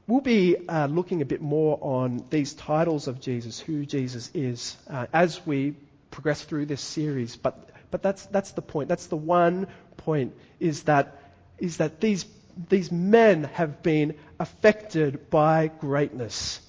[0.05, 4.75] We'll be uh, looking a bit more on these titles of Jesus, who Jesus is,
[4.89, 5.75] uh, as we
[6.11, 7.37] progress through this series.
[7.37, 8.89] But, but that's, that's the point.
[8.89, 11.21] That's the one point, is that,
[11.57, 12.25] is that these,
[12.67, 16.59] these men have been affected by greatness.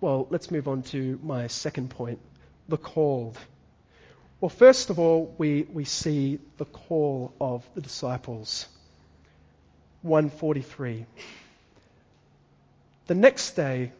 [0.00, 2.20] Well, let's move on to my second point
[2.68, 3.38] the called.
[4.40, 8.66] Well, first of all, we, we see the call of the disciples.
[10.02, 11.06] 143.
[13.06, 13.92] The next day,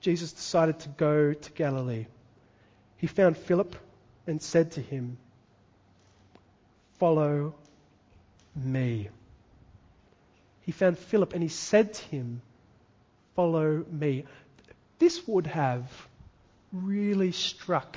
[0.00, 2.06] Jesus decided to go to Galilee.
[2.96, 3.76] He found Philip
[4.26, 5.18] and said to him,
[6.98, 7.54] Follow
[8.56, 9.08] me.
[10.62, 12.42] He found Philip and he said to him,
[13.36, 14.24] Follow me.
[14.98, 15.90] This would have
[16.72, 17.96] really struck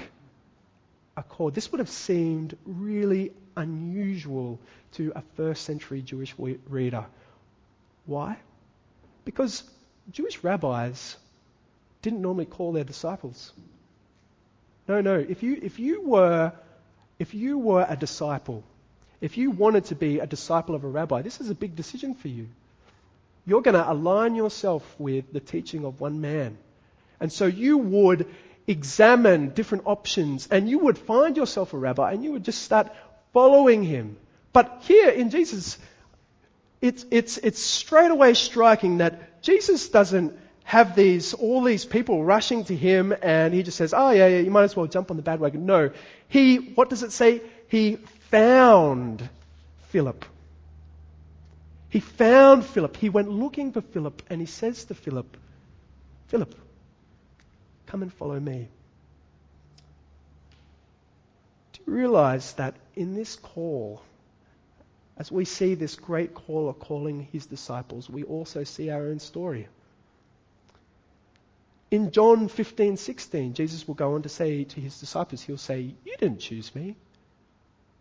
[1.15, 1.53] a chord.
[1.53, 4.59] This would have seemed really unusual
[4.93, 7.05] to a first century Jewish reader.
[8.05, 8.37] Why?
[9.25, 9.63] Because
[10.11, 11.15] Jewish rabbis
[12.01, 13.53] didn't normally call their disciples.
[14.87, 15.15] No, no.
[15.17, 16.51] If you, if you were,
[17.19, 18.63] if you were a disciple,
[19.21, 22.13] if you wanted to be a disciple of a rabbi, this is a big decision
[22.13, 22.47] for you.
[23.45, 26.57] You're going to align yourself with the teaching of one man.
[27.19, 28.27] And so you would
[28.67, 32.91] examine different options and you would find yourself a rabbi and you would just start
[33.33, 34.17] following him.
[34.53, 35.77] But here in Jesus,
[36.81, 42.63] it's, it's, it's straight away striking that Jesus doesn't have these, all these people rushing
[42.65, 45.17] to him and he just says, oh yeah, yeah, you might as well jump on
[45.17, 45.65] the bandwagon.
[45.65, 45.91] No.
[46.29, 47.41] He, what does it say?
[47.67, 47.97] He
[48.29, 49.27] found
[49.89, 50.25] Philip.
[51.89, 52.97] He found Philip.
[52.97, 55.37] He went looking for Philip and he says to Philip,
[56.27, 56.55] Philip,
[57.93, 58.67] Come and follow me.
[61.73, 64.01] Do you realize that in this call,
[65.15, 69.67] as we see this great caller calling his disciples, we also see our own story?
[71.91, 75.93] In John 15, 16, Jesus will go on to say to his disciples, He'll say,
[76.03, 76.95] You didn't choose me,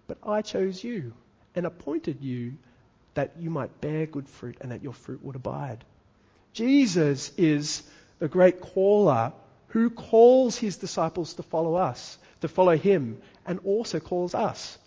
[0.07, 1.13] but I chose you
[1.55, 2.55] and appointed you
[3.13, 5.85] that you might bear good fruit and that your fruit would abide.
[6.55, 7.83] Jesus is
[8.21, 9.35] the great caller
[9.73, 14.79] who calls his disciples to follow us, to follow him, and also calls us.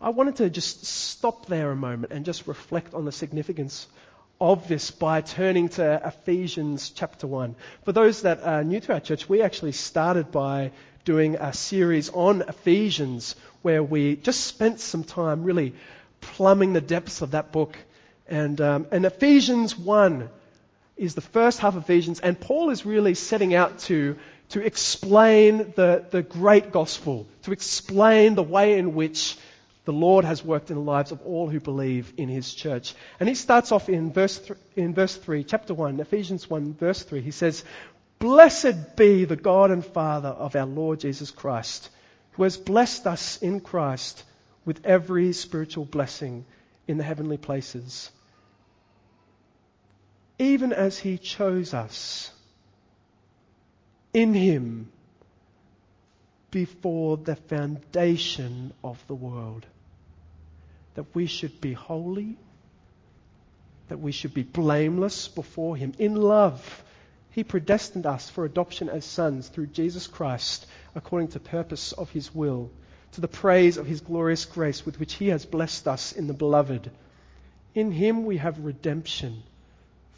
[0.00, 3.86] I wanted to just stop there a moment and just reflect on the significance
[4.40, 7.54] of this by turning to Ephesians chapter 1.
[7.84, 10.70] For those that are new to our church, we actually started by
[11.04, 15.74] doing a series on Ephesians where we just spent some time really
[16.22, 17.76] plumbing the depths of that book.
[18.26, 20.30] And, um, and Ephesians 1
[20.98, 24.16] is the first half of Ephesians, and Paul is really setting out to,
[24.50, 29.38] to explain the, the great gospel, to explain the way in which
[29.84, 32.94] the Lord has worked in the lives of all who believe in his church.
[33.18, 37.02] And he starts off in verse, th- in verse 3, chapter 1, Ephesians 1, verse
[37.04, 37.22] 3.
[37.22, 37.64] He says,
[38.18, 41.88] Blessed be the God and Father of our Lord Jesus Christ,
[42.32, 44.24] who has blessed us in Christ
[44.64, 46.44] with every spiritual blessing
[46.86, 48.10] in the heavenly places,
[50.38, 52.30] even as he chose us
[54.12, 54.90] in him
[56.50, 59.66] before the foundation of the world.
[60.94, 62.36] That we should be holy,
[63.88, 66.84] that we should be blameless before him in love
[67.38, 72.34] he predestined us for adoption as sons through Jesus Christ, according to purpose of his
[72.34, 72.68] will,
[73.12, 76.32] to the praise of his glorious grace with which he has blessed us in the
[76.34, 76.90] beloved.
[77.76, 79.44] In him we have redemption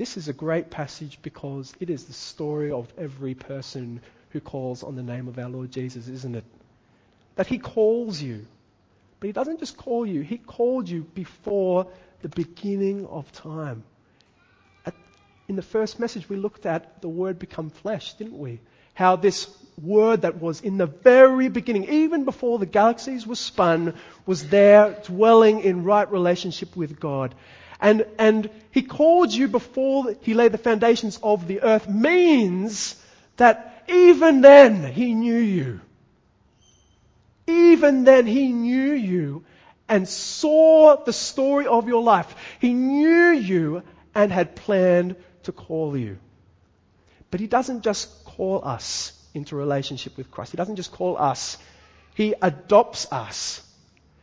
[0.00, 4.82] This is a great passage because it is the story of every person who calls
[4.82, 6.44] on the name of our Lord Jesus, isn't it?
[7.36, 8.46] That he calls you.
[9.18, 11.86] But he doesn't just call you, he called you before
[12.22, 13.82] the beginning of time
[15.50, 18.60] in the first message, we looked at the Word become flesh, didn't we?
[18.94, 19.48] How this
[19.82, 23.94] Word that was in the very beginning, even before the galaxies were spun,
[24.26, 27.34] was there dwelling in right relationship with God.
[27.80, 32.96] And, and He called you before He laid the foundations of the earth means
[33.36, 35.80] that even then He knew you.
[37.46, 39.44] Even then He knew you
[39.88, 42.34] and saw the story of your life.
[42.60, 43.82] He knew you
[44.14, 46.18] and had planned to call you.
[47.30, 50.52] But He doesn't just call us into relationship with Christ.
[50.52, 51.56] He doesn't just call us.
[52.14, 53.62] He adopts us.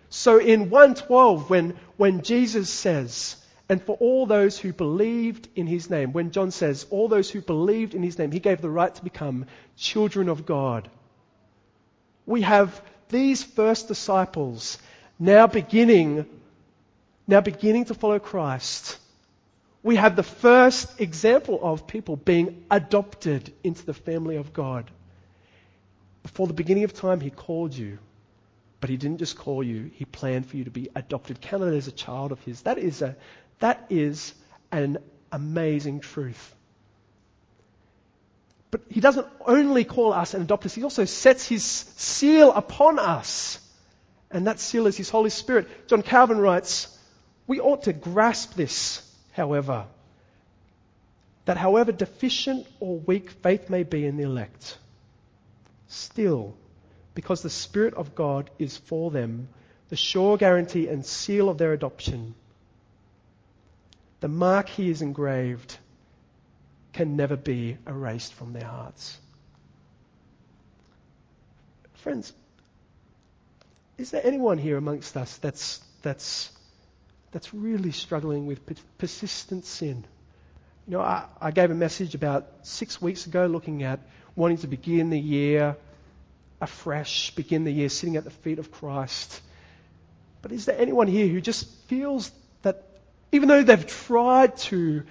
[0.10, 3.36] So in 112, when, when Jesus says,
[3.70, 7.42] and for all those who believed in his name, when John says, all those who
[7.42, 10.90] believed in his name, he gave the right to become children of God.
[12.26, 14.78] We have these first disciples
[15.20, 16.26] now beginning,
[17.28, 19.00] now beginning to follow Christ
[19.88, 24.92] we have the first example of people being adopted into the family of God.
[26.24, 28.00] Before the beginning of time, He called you.
[28.82, 31.88] But He didn't just call you, He planned for you to be adopted, counted as
[31.88, 32.64] a child of His.
[32.64, 33.16] That is, a,
[33.60, 34.34] that is
[34.72, 34.98] an
[35.32, 36.56] amazing truth.
[38.72, 43.00] But He doesn't only call us and adopt us, He also sets His seal upon
[43.00, 43.60] us.
[44.30, 45.88] And that seal is His Holy Spirit.
[45.88, 46.94] John Calvin writes,
[47.48, 49.86] we ought to grasp this however,
[51.46, 54.78] that however deficient or weak faith may be in the elect,
[55.88, 56.56] still,
[57.16, 59.48] because the Spirit of God is for them,
[59.90, 62.36] the sure guarantee and seal of their adoption,
[64.20, 65.78] the mark he is engraved
[66.94, 69.18] can never be erased from their hearts.
[71.96, 72.34] Friends,
[73.98, 76.52] is there anyone here amongst us that's, that's
[77.32, 78.60] that's really struggling with
[78.98, 80.04] persistent sin.
[80.88, 84.00] You know, I, I gave a message about six weeks ago looking at
[84.36, 85.76] wanting to begin the year
[86.62, 89.42] afresh, begin the year sitting at the feet of Christ.
[90.42, 92.32] But is there anyone here who just feels
[93.32, 95.04] even though they've tried to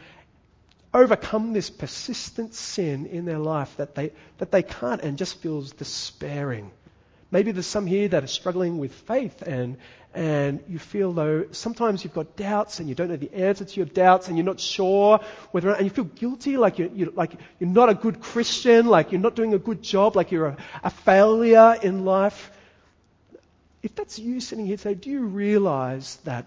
[0.95, 5.73] overcome this persistent sin in their life, that they, that they can't and just feels
[5.73, 6.71] despairing?
[7.31, 9.77] Maybe there's some here that are struggling with faith and,
[10.15, 13.77] and you feel though sometimes you've got doubts and you don't know the answer to
[13.77, 17.33] your doubts and you're not sure whether, and you feel guilty like you're, you're, like
[17.59, 20.57] you're not a good Christian, like you're not doing a good job, like you're a,
[20.85, 22.51] a failure in life.
[23.83, 26.47] If that's you sitting here today, do you realize that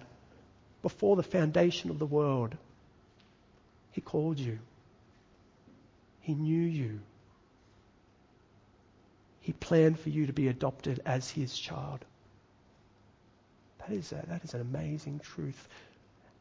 [0.81, 2.55] before the foundation of the world,
[3.91, 4.59] He called you?
[6.21, 6.99] He knew you.
[9.41, 12.05] He planned for you to be adopted as his child.
[13.79, 15.67] That is, a, that is an amazing truth.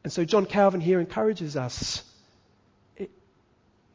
[0.03, 2.03] And so John Calvin here encourages us.
[2.97, 3.09] It,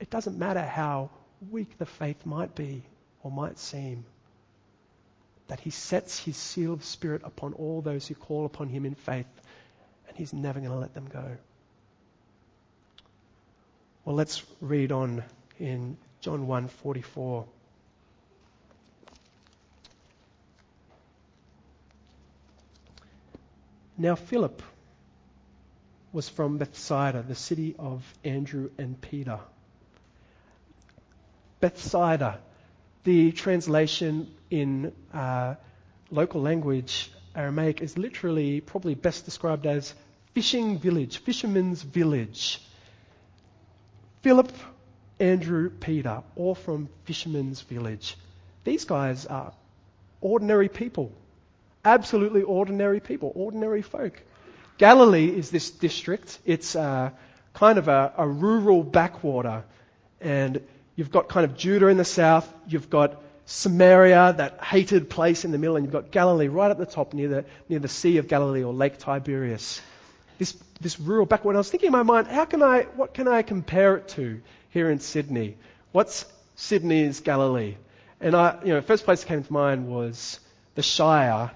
[0.00, 1.10] it doesn't matter how
[1.50, 2.82] weak the faith might be
[3.22, 4.04] or might seem,
[5.48, 8.94] that he sets his seal of spirit upon all those who call upon him in
[8.94, 9.26] faith,
[10.14, 11.36] and he's never going to let them go.
[14.04, 15.24] Well, let's read on
[15.58, 17.46] in John 1:44.
[23.96, 24.62] Now, Philip
[26.12, 29.40] was from Bethsaida, the city of Andrew and Peter.
[31.60, 32.40] Bethsaida,
[33.04, 35.54] the translation in uh,
[36.10, 39.94] local language, Aramaic, is literally probably best described as
[40.34, 42.60] fishing village, fisherman's village.
[44.22, 44.52] Philip,
[45.20, 48.16] Andrew, Peter, all from fisherman's village.
[48.64, 49.52] These guys are
[50.20, 51.12] ordinary people.
[51.84, 54.20] Absolutely ordinary people, ordinary folk.
[54.78, 56.38] Galilee is this district.
[56.44, 57.10] It's uh,
[57.52, 59.62] kind of a, a rural backwater.
[60.20, 60.60] And
[60.96, 62.52] you've got kind of Judah in the south.
[62.66, 65.76] You've got Samaria, that hated place in the middle.
[65.76, 68.64] And you've got Galilee right at the top near the, near the Sea of Galilee
[68.64, 69.80] or Lake Tiberias.
[70.38, 71.56] This, this rural backwater.
[71.56, 74.40] I was thinking in my mind, how can I, what can I compare it to
[74.70, 75.56] here in Sydney?
[75.92, 76.24] What's
[76.56, 77.76] Sydney's Galilee?
[78.20, 80.40] And I, you know, first place that came to mind was
[80.74, 81.50] the Shire.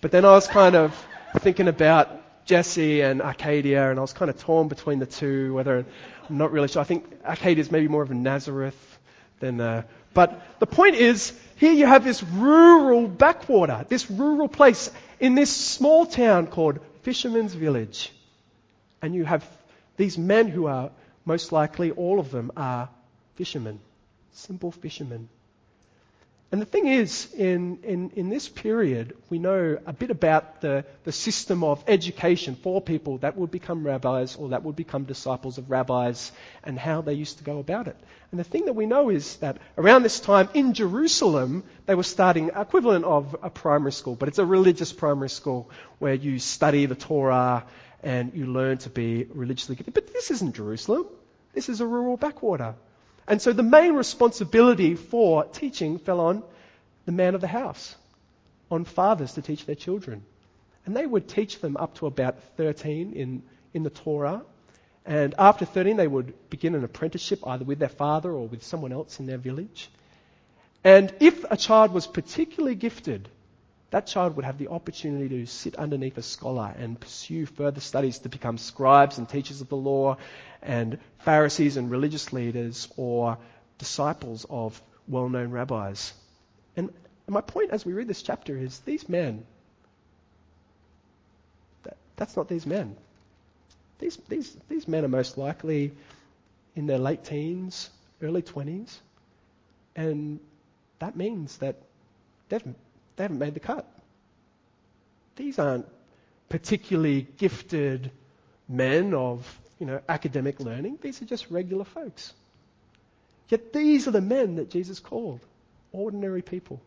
[0.00, 0.94] But then I was kind of
[1.38, 5.54] thinking about Jesse and Arcadia, and I was kind of torn between the two.
[5.54, 5.86] Whether
[6.28, 6.82] I'm not really sure.
[6.82, 8.98] I think Arcadia is maybe more of a Nazareth
[9.40, 9.60] than.
[9.60, 9.82] Uh,
[10.12, 15.54] but the point is, here you have this rural backwater, this rural place in this
[15.54, 18.12] small town called Fisherman's Village,
[19.04, 19.46] and you have
[19.98, 20.90] these men who are
[21.26, 22.88] most likely all of them are
[23.34, 23.78] fishermen,
[24.32, 25.28] simple fishermen.
[26.50, 30.86] And the thing is, in, in, in this period, we know a bit about the,
[31.02, 35.58] the system of education for people that would become rabbis or that would become disciples
[35.58, 36.32] of rabbis
[36.62, 37.96] and how they used to go about it.
[38.30, 42.04] And the thing that we know is that around this time in Jerusalem, they were
[42.04, 46.86] starting equivalent of a primary school, but it's a religious primary school where you study
[46.86, 47.64] the Torah
[48.04, 49.94] and you learn to be religiously gifted.
[49.94, 51.06] But this isn't Jerusalem.
[51.54, 52.74] This is a rural backwater.
[53.26, 56.42] And so the main responsibility for teaching fell on
[57.06, 57.96] the man of the house,
[58.70, 60.22] on fathers to teach their children.
[60.84, 63.42] And they would teach them up to about 13 in,
[63.72, 64.42] in the Torah.
[65.06, 68.92] And after 13, they would begin an apprenticeship either with their father or with someone
[68.92, 69.88] else in their village.
[70.82, 73.30] And if a child was particularly gifted,
[73.94, 78.18] that child would have the opportunity to sit underneath a scholar and pursue further studies
[78.18, 80.16] to become scribes and teachers of the law
[80.62, 83.38] and Pharisees and religious leaders or
[83.78, 86.12] disciples of well known rabbis.
[86.76, 86.92] And
[87.28, 89.46] my point as we read this chapter is these men,
[91.84, 92.96] that, that's not these men.
[94.00, 95.92] These, these, these men are most likely
[96.74, 97.90] in their late teens,
[98.20, 98.92] early 20s,
[99.94, 100.40] and
[100.98, 101.76] that means that
[102.48, 102.74] they've
[103.16, 103.86] they haven't made the cut.
[105.36, 105.86] These aren't
[106.48, 108.10] particularly gifted
[108.68, 109.46] men of
[109.78, 110.98] you know, academic learning.
[111.00, 112.32] These are just regular folks.
[113.48, 115.40] Yet these are the men that Jesus called
[115.92, 116.80] ordinary people.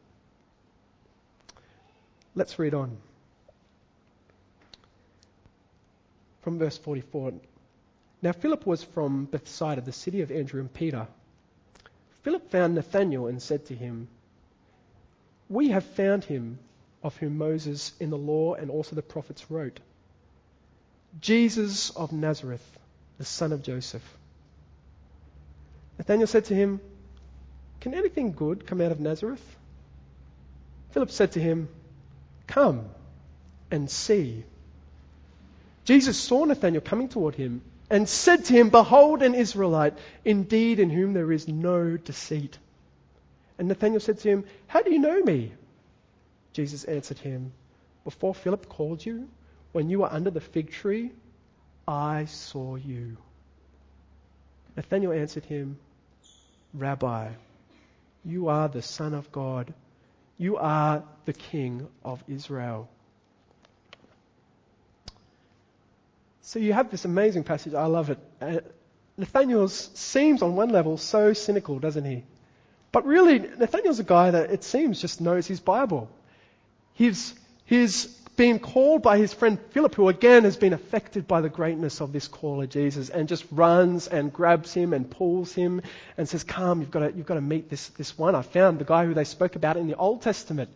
[2.35, 2.97] Let's read on.
[6.41, 7.33] From verse 44.
[8.21, 11.07] Now Philip was from Bethsaida, the city of Andrew and Peter.
[12.23, 14.07] Philip found Nathanael and said to him,
[15.49, 16.59] we have found him
[17.03, 19.79] of whom Moses in the law and also the prophets wrote
[21.21, 22.77] Jesus of Nazareth,
[23.17, 24.03] the son of Joseph.
[25.97, 26.79] Nathanael said to him,
[27.81, 29.43] Can anything good come out of Nazareth?
[30.91, 31.69] Philip said to him,
[32.45, 32.85] Come
[33.71, 34.43] and see.
[35.85, 40.89] Jesus saw Nathanael coming toward him and said to him, Behold, an Israelite, indeed in
[40.89, 42.57] whom there is no deceit.
[43.57, 45.53] And Nathanael said to him, How do you know me?
[46.53, 47.53] Jesus answered him,
[48.03, 49.27] Before Philip called you,
[49.71, 51.11] when you were under the fig tree,
[51.87, 53.17] I saw you.
[54.75, 55.77] Nathanael answered him,
[56.73, 57.29] Rabbi,
[58.23, 59.73] you are the Son of God.
[60.37, 62.89] You are the King of Israel.
[66.41, 67.73] So you have this amazing passage.
[67.73, 68.19] I love it.
[68.39, 68.59] Uh,
[69.17, 72.23] Nathanael seems, on one level, so cynical, doesn't he?
[72.91, 76.09] But really, Nathaniel's a guy that it seems just knows his Bible.
[76.93, 77.35] He's,
[77.65, 78.05] he's
[78.37, 82.13] been called by his friend Philip, who again has been affected by the greatness of
[82.13, 85.81] this call of Jesus, and just runs and grabs him and pulls him
[86.17, 88.35] and says, Come, you've got to, you've got to meet this, this one.
[88.35, 90.69] I found the guy who they spoke about in the Old Testament.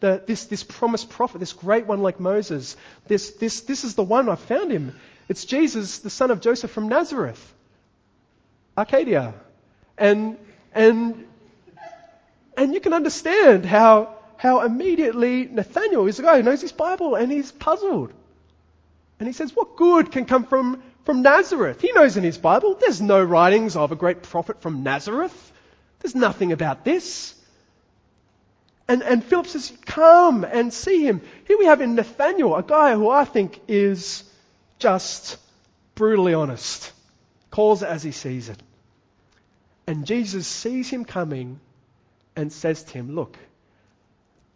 [0.00, 2.76] The, this, this promised prophet, this great one like Moses.
[3.06, 4.28] This, this, this is the one.
[4.28, 4.94] I found him.
[5.28, 7.54] It's Jesus, the son of Joseph from Nazareth,
[8.76, 9.34] Arcadia.
[9.96, 10.36] And,
[10.74, 11.24] and
[12.56, 17.14] and you can understand how, how immediately Nathaniel is a guy who knows his Bible
[17.14, 18.12] and he's puzzled.
[19.18, 21.80] And he says, What good can come from, from Nazareth?
[21.80, 25.52] He knows in his Bible there's no writings of a great prophet from Nazareth.
[26.00, 27.34] There's nothing about this.
[28.86, 31.22] And, and Philip says, Come and see him.
[31.46, 34.24] Here we have in Nathaniel, a guy who I think is
[34.78, 35.38] just
[35.94, 36.92] brutally honest,
[37.50, 38.60] calls it as he sees it.
[39.86, 41.60] And Jesus sees him coming
[42.36, 43.36] and says to him, Look,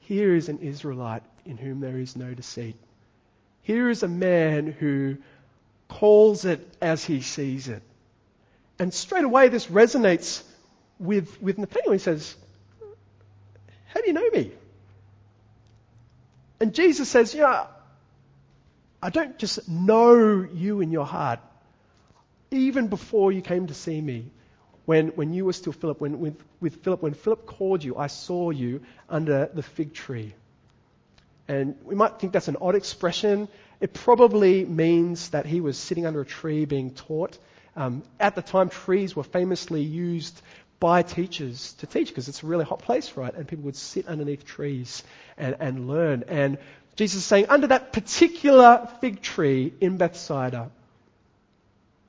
[0.01, 2.77] here is an Israelite in whom there is no deceit.
[3.63, 5.19] Here is a man who
[5.89, 7.83] calls it as he sees it.
[8.79, 10.43] And straight away, this resonates
[10.99, 11.93] with, with Nathaniel.
[11.93, 12.35] He says,
[13.87, 14.53] How do you know me?
[16.61, 17.67] And Jesus says, Yeah,
[19.03, 21.41] I don't just know you in your heart.
[22.51, 24.31] Even before you came to see me,
[24.89, 28.07] when, when you were still Philip, when, with, with Philip, when Philip called you, I
[28.07, 30.33] saw you under the fig tree.
[31.47, 33.49] And we might think that's an odd expression.
[33.83, 37.37] It probably means that he was sitting under a tree being taught.
[37.77, 40.41] Um, at the time, trees were famously used
[40.81, 43.35] by teachers to teach because it's a really hot place, right?
[43.35, 45.05] And people would sit underneath trees
[45.37, 46.25] and, and learn.
[46.29, 46.57] And
[46.97, 50.71] Jesus is saying, under that particular fig tree in Bethsaida,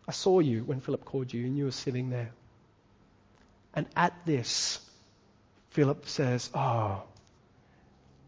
[0.07, 2.31] I saw you when Philip called you and you were sitting there.
[3.73, 4.79] And at this,
[5.71, 7.03] Philip says, Oh,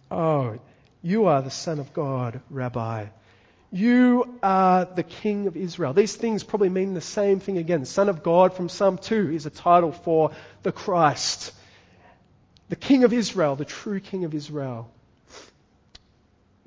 [0.09, 0.59] oh,
[1.01, 3.07] you are the Son of God, Rabbi.
[3.71, 5.93] You are the King of Israel.
[5.93, 7.85] These things probably mean the same thing again.
[7.85, 10.31] Son of God from Psalm 2 is a title for
[10.61, 11.53] the Christ.
[12.67, 14.91] The King of Israel, the true King of Israel.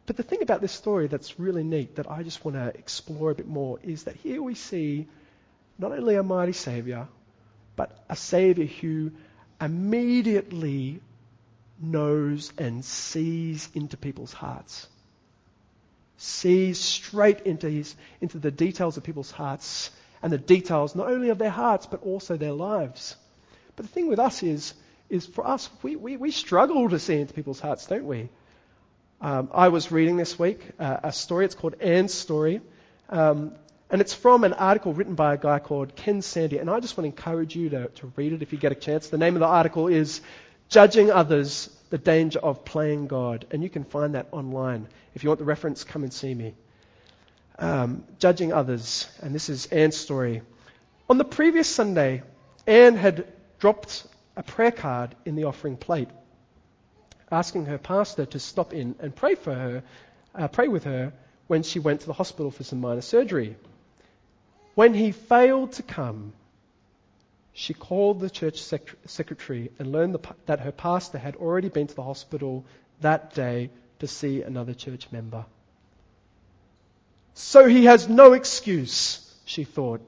[0.07, 3.31] But the thing about this story that's really neat that I just want to explore
[3.31, 5.07] a bit more is that here we see
[5.79, 7.09] not only a mighty Savior,
[7.77, 9.13] but a Savior who
[9.61, 11.01] immediately
[11.81, 14.87] knows and sees into people's hearts.
[16.17, 19.91] Sees straight into, his, into the details of people's hearts
[20.23, 23.17] and the details not only of their hearts but also their lives.
[23.77, 24.75] But the thing with us is,
[25.11, 28.29] is for us, we, we, we struggle to see into people's hearts, don't we?
[29.21, 32.61] Um, I was reading this week uh, a story, it's called Anne's Story.
[33.09, 33.53] Um,
[33.91, 36.55] and it's from an article written by a guy called Ken Sande.
[36.55, 38.75] And I just want to encourage you to, to read it if you get a
[38.75, 39.09] chance.
[39.09, 40.21] The name of the article is
[40.69, 43.47] Judging Others, the Danger of Playing God.
[43.51, 44.89] And you can find that online.
[45.15, 46.55] If you want the reference, come and see me.
[47.59, 49.07] Um, judging Others.
[49.21, 50.43] And this is Anne's story.
[51.09, 52.23] On the previous Sunday,
[52.67, 53.27] Anne had
[53.59, 54.07] dropped
[54.37, 56.09] a prayer card in the offering plate,
[57.31, 59.83] asking her pastor to stop in and pray for her,
[60.35, 61.13] uh, pray with her
[61.47, 63.57] when she went to the hospital for some minor surgery.
[64.75, 66.33] When he failed to come,
[67.53, 71.95] she called the church sec- secretary and learned that her pastor had already been to
[71.95, 72.65] the hospital
[73.01, 73.71] that day
[74.01, 75.45] to see another church member.
[77.35, 80.01] So he has no excuse, she thought.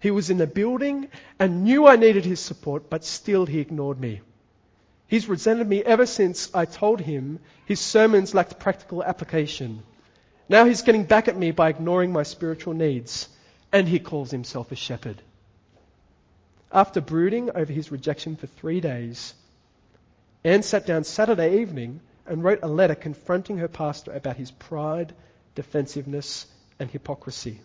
[0.00, 1.08] He was in the building
[1.38, 4.22] and knew I needed his support, but still he ignored me.
[5.06, 9.82] He's resented me ever since I told him his sermons lacked practical application.
[10.48, 13.28] Now he's getting back at me by ignoring my spiritual needs
[13.72, 15.22] and he calls himself a shepherd.
[16.72, 19.34] After brooding over his rejection for three days,
[20.44, 25.12] Anne sat down Saturday evening and wrote a letter confronting her pastor about his pride,
[25.54, 26.46] defensiveness,
[26.78, 27.60] and hypocrisy.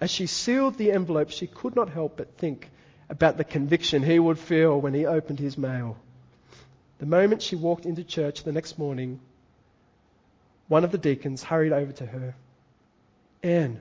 [0.00, 2.70] As she sealed the envelope, she could not help but think
[3.08, 5.96] about the conviction he would feel when he opened his mail.
[6.98, 9.20] The moment she walked into church the next morning,
[10.68, 12.34] one of the deacons hurried over to her.
[13.42, 13.80] Anne,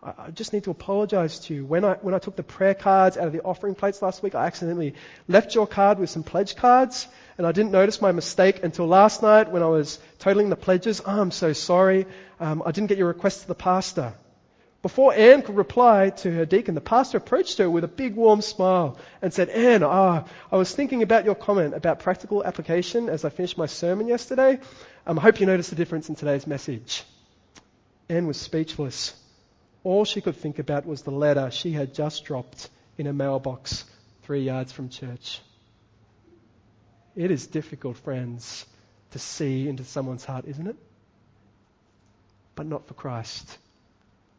[0.00, 1.66] I just need to apologize to you.
[1.66, 4.36] When I, when I took the prayer cards out of the offering plates last week,
[4.36, 4.94] I accidentally
[5.26, 9.22] left your card with some pledge cards, and I didn't notice my mistake until last
[9.22, 11.02] night when I was totaling the pledges.
[11.04, 12.06] Oh, I'm so sorry.
[12.38, 14.14] Um, I didn't get your request to the pastor.
[14.82, 18.40] Before Anne could reply to her deacon, the pastor approached her with a big warm
[18.40, 23.08] smile and said, Anne, ah, oh, I was thinking about your comment about practical application
[23.08, 24.60] as I finished my sermon yesterday.
[25.04, 27.02] Um, I hope you noticed the difference in today's message.
[28.08, 29.14] Anne was speechless.
[29.88, 32.68] All she could think about was the letter she had just dropped
[32.98, 33.86] in a mailbox
[34.20, 35.40] three yards from church.
[37.16, 38.66] It is difficult, friends,
[39.12, 40.76] to see into someone's heart, isn't it?
[42.54, 43.56] But not for Christ.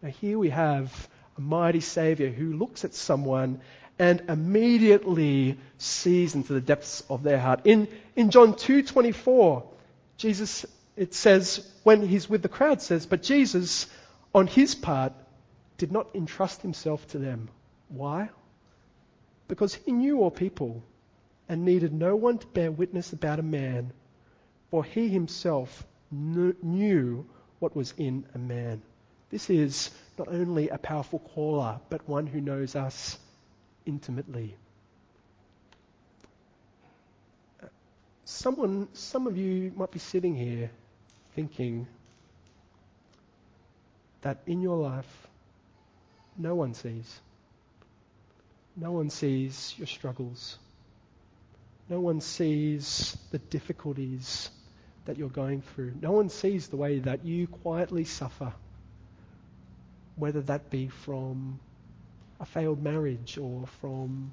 [0.03, 3.59] Now, here we have a mighty Savior who looks at someone
[3.97, 7.61] and immediately sees into the depths of their heart.
[7.63, 9.63] In, in John 2.24,
[10.15, 13.87] Jesus, it says, when he's with the crowd, says, but Jesus,
[14.35, 15.13] on his part,
[15.79, 17.49] did not entrust himself to them.
[17.87, 18.29] Why?
[19.47, 20.83] Because he knew all people
[21.47, 23.91] and needed no one to bear witness about a man,
[24.69, 27.25] for he himself knew
[27.57, 28.83] what was in a man.
[29.31, 33.17] This is not only a powerful caller, but one who knows us
[33.87, 34.55] intimately.
[38.29, 40.69] someone, some of you might be sitting here
[41.35, 41.87] thinking
[44.21, 45.27] that in your life,
[46.39, 47.19] no one sees.
[48.75, 50.57] No one sees your struggles.
[51.89, 54.49] No one sees the difficulties
[55.05, 55.93] that you're going through.
[56.01, 58.53] No one sees the way that you quietly suffer,
[60.15, 61.59] whether that be from
[62.39, 64.31] a failed marriage or from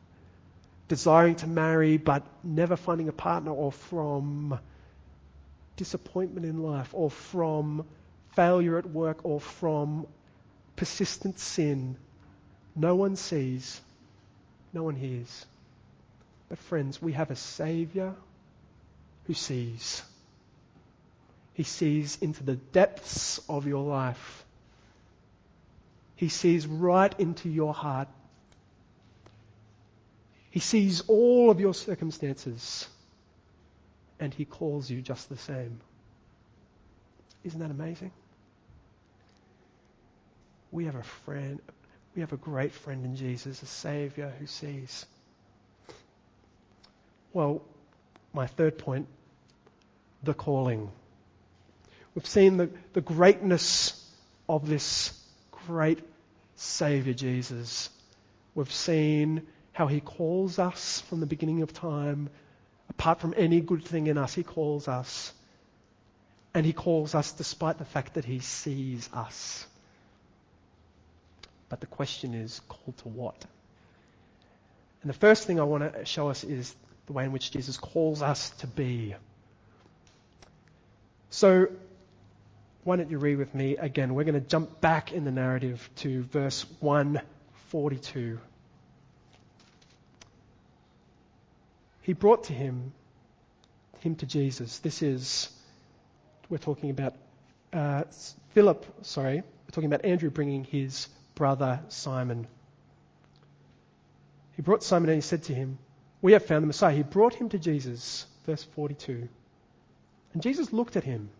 [0.88, 4.58] desiring to marry but never finding a partner or from
[5.76, 7.84] disappointment in life or from
[8.34, 10.06] failure at work or from
[10.76, 11.96] persistent sin.
[12.74, 13.80] No one sees,
[14.72, 15.46] no one hears.
[16.48, 18.14] But, friends, we have a Saviour
[19.26, 20.02] who sees.
[21.54, 24.44] He sees into the depths of your life.
[26.14, 28.08] He sees right into your heart.
[30.50, 32.86] He sees all of your circumstances.
[34.20, 35.80] And He calls you just the same.
[37.44, 38.12] Isn't that amazing?
[40.76, 41.58] We have a friend,
[42.14, 45.06] we have a great friend in Jesus, a Savior who sees.
[47.32, 47.62] Well,
[48.34, 49.06] my third point
[50.22, 50.90] the calling.
[52.14, 54.06] We've seen the, the greatness
[54.50, 55.18] of this
[55.66, 56.00] great
[56.56, 57.88] Savior, Jesus.
[58.54, 62.28] We've seen how he calls us from the beginning of time.
[62.90, 65.32] Apart from any good thing in us, he calls us.
[66.52, 69.66] And he calls us despite the fact that he sees us.
[71.68, 73.44] But the question is, called to what?
[75.02, 76.74] And the first thing I want to show us is
[77.06, 79.14] the way in which Jesus calls us to be.
[81.30, 81.68] So,
[82.84, 84.14] why don't you read with me again?
[84.14, 88.38] We're going to jump back in the narrative to verse 142.
[92.02, 92.92] He brought to him,
[94.00, 94.78] him to Jesus.
[94.78, 95.48] This is,
[96.48, 97.14] we're talking about
[97.72, 98.04] uh,
[98.50, 102.48] Philip, sorry, we're talking about Andrew bringing his brother Simon.
[104.56, 105.78] He brought Simon and he said to him,
[106.20, 106.96] We have found the Messiah.
[106.96, 109.28] He brought him to Jesus, verse 42.
[110.32, 111.30] And Jesus looked at him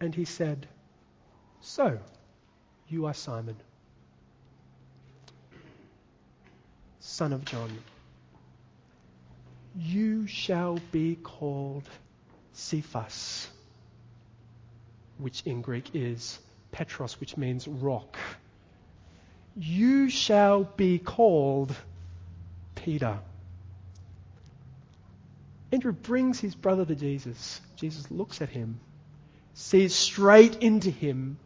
[0.00, 0.68] and he said,
[1.60, 1.98] So,
[2.88, 3.56] you are Simon,
[7.00, 7.70] son of John.
[9.76, 11.88] You shall be called
[12.52, 13.48] Cephas,
[15.18, 16.38] which in Greek is
[16.72, 18.18] Petros, which means rock.
[19.56, 21.74] You shall be called
[22.74, 23.18] Peter.
[25.72, 27.60] Andrew brings his brother to Jesus.
[27.76, 28.80] Jesus looks at him,
[29.54, 31.38] sees straight into him,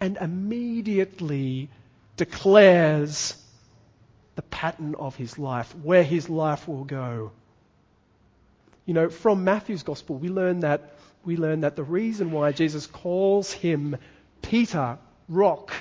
[0.00, 1.70] and immediately
[2.16, 3.36] declares
[4.34, 7.32] the pattern of his life, where his life will go.
[8.84, 10.94] You know, from Matthew's gospel, we learn that
[11.24, 13.96] we learn that the reason why Jesus calls him
[14.42, 14.98] Peter,
[15.28, 15.72] rock,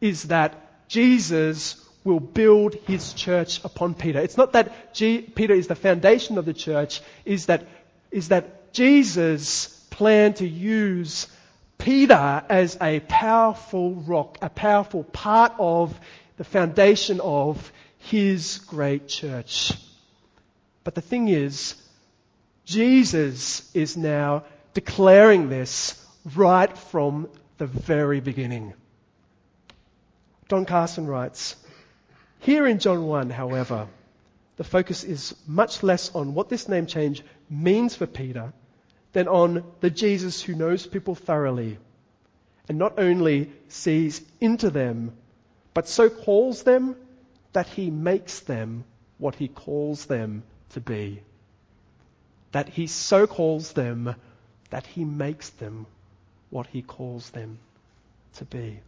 [0.00, 4.20] is that Jesus will build his church upon Peter.
[4.20, 7.66] It's not that G- Peter is the foundation of the church, is that,
[8.10, 11.26] is that Jesus planned to use
[11.78, 15.98] Peter as a powerful rock, a powerful part of
[16.36, 19.72] the foundation of his great church.
[20.84, 21.74] But the thing is,
[22.64, 26.00] Jesus is now declaring this
[26.34, 27.28] right from
[27.58, 28.74] the very beginning.
[30.48, 31.56] Don Carson writes,
[32.40, 33.88] here in John 1, however,
[34.56, 38.52] the focus is much less on what this name change means for Peter
[39.12, 41.78] than on the Jesus who knows people thoroughly
[42.68, 45.16] and not only sees into them,
[45.74, 46.96] but so calls them
[47.52, 48.84] that he makes them
[49.18, 51.22] what he calls them to be.
[52.52, 54.14] That he so calls them
[54.70, 55.86] that he makes them
[56.50, 57.58] what he calls them
[58.34, 58.80] to be.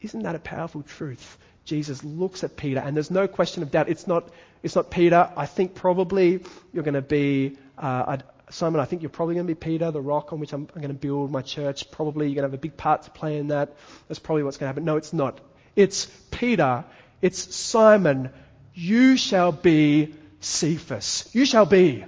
[0.00, 1.38] Isn't that a powerful truth?
[1.64, 3.88] Jesus looks at Peter, and there's no question of doubt.
[3.88, 4.30] It's not,
[4.62, 5.30] it's not Peter.
[5.36, 6.42] I think probably
[6.72, 8.18] you're going to be, uh,
[8.50, 10.80] Simon, I think you're probably going to be Peter, the rock on which I'm, I'm
[10.80, 11.90] going to build my church.
[11.90, 13.76] Probably you're going to have a big part to play in that.
[14.08, 14.84] That's probably what's going to happen.
[14.84, 15.40] No, it's not.
[15.76, 16.84] It's Peter.
[17.20, 18.30] It's Simon.
[18.72, 21.28] You shall be Cephas.
[21.32, 22.04] You shall be.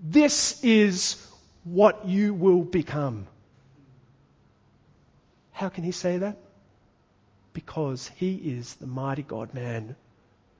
[0.00, 1.26] This is
[1.64, 3.26] what you will become.
[5.52, 6.36] How can he say that?
[7.52, 9.96] Because he is the mighty God man,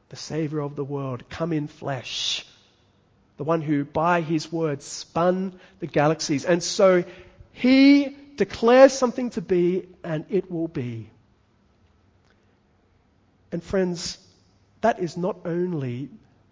[0.08, 2.46] the Savior of the world, come in flesh,
[3.36, 6.44] the one who by his word spun the galaxies.
[6.44, 7.04] And so
[7.52, 11.10] he declares something to be, and it will be.
[13.52, 14.18] And friends,
[14.80, 16.08] that is not only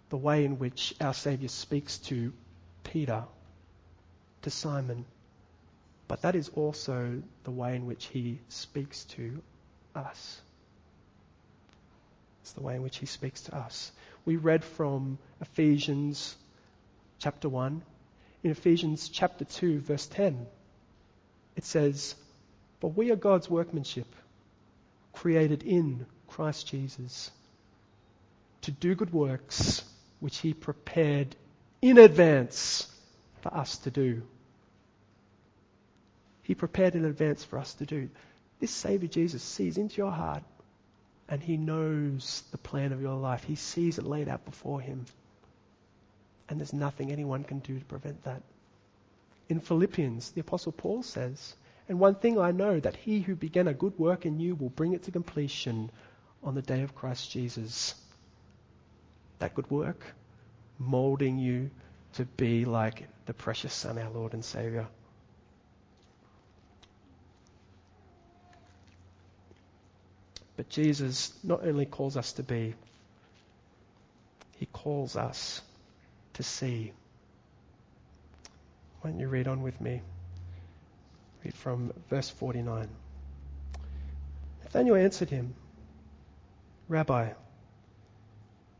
[0.09, 2.33] the way in which our Savior speaks to
[2.83, 3.23] Peter,
[4.41, 5.05] to Simon,
[6.07, 9.41] but that is also the way in which he speaks to
[9.99, 10.41] us.
[12.41, 13.91] It's the way in which he speaks to us.
[14.25, 16.35] We read from Ephesians
[17.19, 17.81] chapter 1.
[18.43, 20.47] In Ephesians chapter 2, verse 10,
[21.55, 22.15] it says,
[22.79, 24.07] For we are God's workmanship,
[25.13, 27.31] created in Christ Jesus,
[28.61, 29.83] to do good works
[30.19, 31.35] which he prepared
[31.81, 32.87] in advance
[33.41, 34.21] for us to do.
[36.43, 38.09] He prepared in advance for us to do.
[38.59, 40.43] This Savior Jesus sees into your heart
[41.29, 43.43] and he knows the plan of your life.
[43.43, 45.05] He sees it laid out before him.
[46.49, 48.41] And there's nothing anyone can do to prevent that.
[49.47, 51.55] In Philippians, the Apostle Paul says,
[51.87, 54.69] And one thing I know, that he who began a good work in you will
[54.69, 55.91] bring it to completion
[56.43, 57.93] on the day of Christ Jesus.
[59.37, 60.03] That good work,
[60.79, 61.69] molding you
[62.13, 64.87] to be like the precious Son, our Lord and Savior.
[70.59, 72.75] But Jesus not only calls us to be,
[74.57, 75.61] he calls us
[76.33, 76.91] to see.
[78.99, 80.01] Why don't you read on with me?
[81.45, 82.89] Read from verse 49.
[84.61, 85.55] Nathanael answered him,
[86.89, 87.29] Rabbi,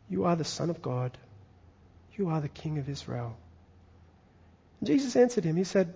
[0.10, 1.18] you are the Son of God.
[2.18, 3.38] You are the King of Israel.
[4.82, 5.94] And Jesus answered him, He said,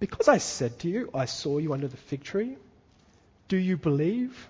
[0.00, 2.56] Because I said to you, I saw you under the fig tree,
[3.48, 4.48] do you believe?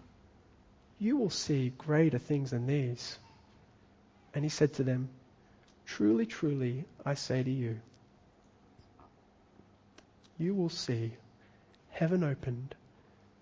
[1.03, 3.19] You will see greater things than these.
[4.35, 5.09] And he said to them,
[5.85, 7.81] Truly, truly, I say to you,
[10.39, 11.15] you will see
[11.91, 12.77] heaven opened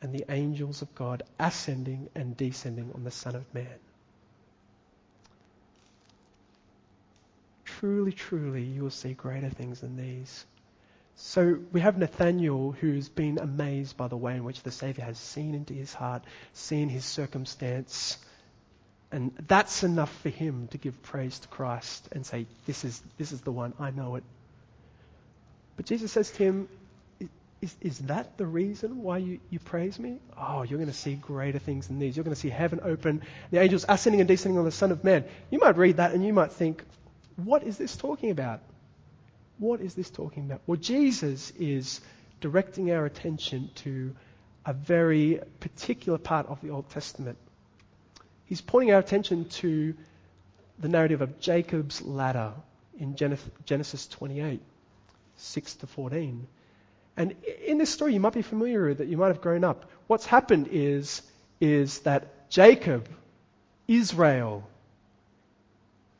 [0.00, 3.78] and the angels of God ascending and descending on the Son of Man.
[7.66, 10.46] Truly, truly, you will see greater things than these.
[11.22, 15.18] So we have Nathaniel who's been amazed by the way in which the Savior has
[15.18, 18.16] seen into his heart, seen his circumstance,
[19.12, 23.32] and that's enough for him to give praise to Christ and say, This is, this
[23.32, 24.24] is the one, I know it.
[25.76, 26.68] But Jesus says to him,
[27.60, 30.18] is, is that the reason why you, you praise me?
[30.38, 32.16] Oh, you're going to see greater things than these.
[32.16, 35.04] You're going to see heaven open, the angels ascending and descending on the Son of
[35.04, 35.24] Man.
[35.50, 36.82] You might read that and you might think,
[37.36, 38.62] what is this talking about?
[39.60, 40.62] What is this talking about?
[40.66, 42.00] Well, Jesus is
[42.40, 44.16] directing our attention to
[44.64, 47.36] a very particular part of the Old Testament.
[48.46, 49.94] He's pointing our attention to
[50.78, 52.54] the narrative of Jacob's ladder
[52.98, 54.62] in Genesis 28,
[55.36, 56.46] 6 to 14.
[57.18, 59.90] And in this story, you might be familiar with it, you might have grown up.
[60.06, 61.20] What's happened is,
[61.60, 63.08] is that Jacob,
[63.86, 64.66] Israel,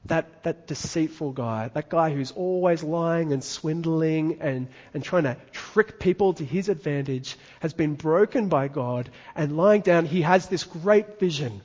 [0.07, 5.37] that, that deceitful guy, that guy who's always lying and swindling and, and trying to
[5.53, 9.11] trick people to his advantage, has been broken by God.
[9.35, 11.61] And lying down, he has this great vision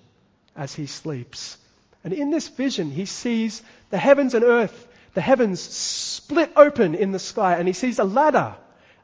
[0.55, 1.57] as he sleeps.
[2.03, 7.11] And in this vision, he sees the heavens and earth, the heavens split open in
[7.11, 8.55] the sky, and he sees a ladder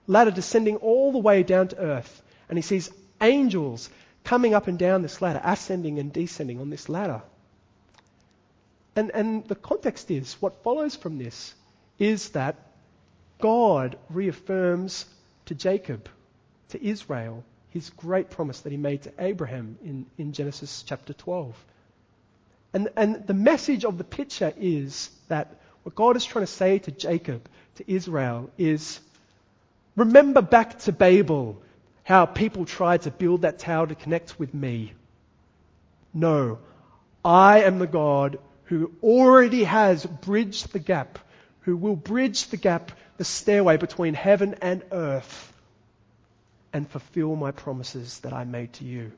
[0.08, 2.22] ladder descending all the way down to earth.
[2.50, 3.90] And he sees angels
[4.24, 7.22] coming up and down this ladder, ascending and descending on this ladder.
[8.96, 11.54] And, and the context is what follows from this
[11.98, 12.56] is that
[13.40, 15.06] God reaffirms
[15.46, 16.10] to Jacob,
[16.70, 21.56] to Israel, his great promise that he made to Abraham in, in Genesis chapter 12.
[22.74, 26.80] And, and the message of the picture is that what God is trying to say
[26.80, 29.00] to Jacob, to Israel, is
[29.96, 31.62] Remember back to Babel,
[32.04, 34.94] how people tried to build that tower to connect with me.
[36.14, 36.60] No,
[37.24, 38.40] I am the God
[38.72, 41.20] who already has bridged the gap,
[41.64, 45.52] who will bridge the gap, the stairway between heaven and earth,
[46.72, 49.12] and fulfill my promises that I made to you.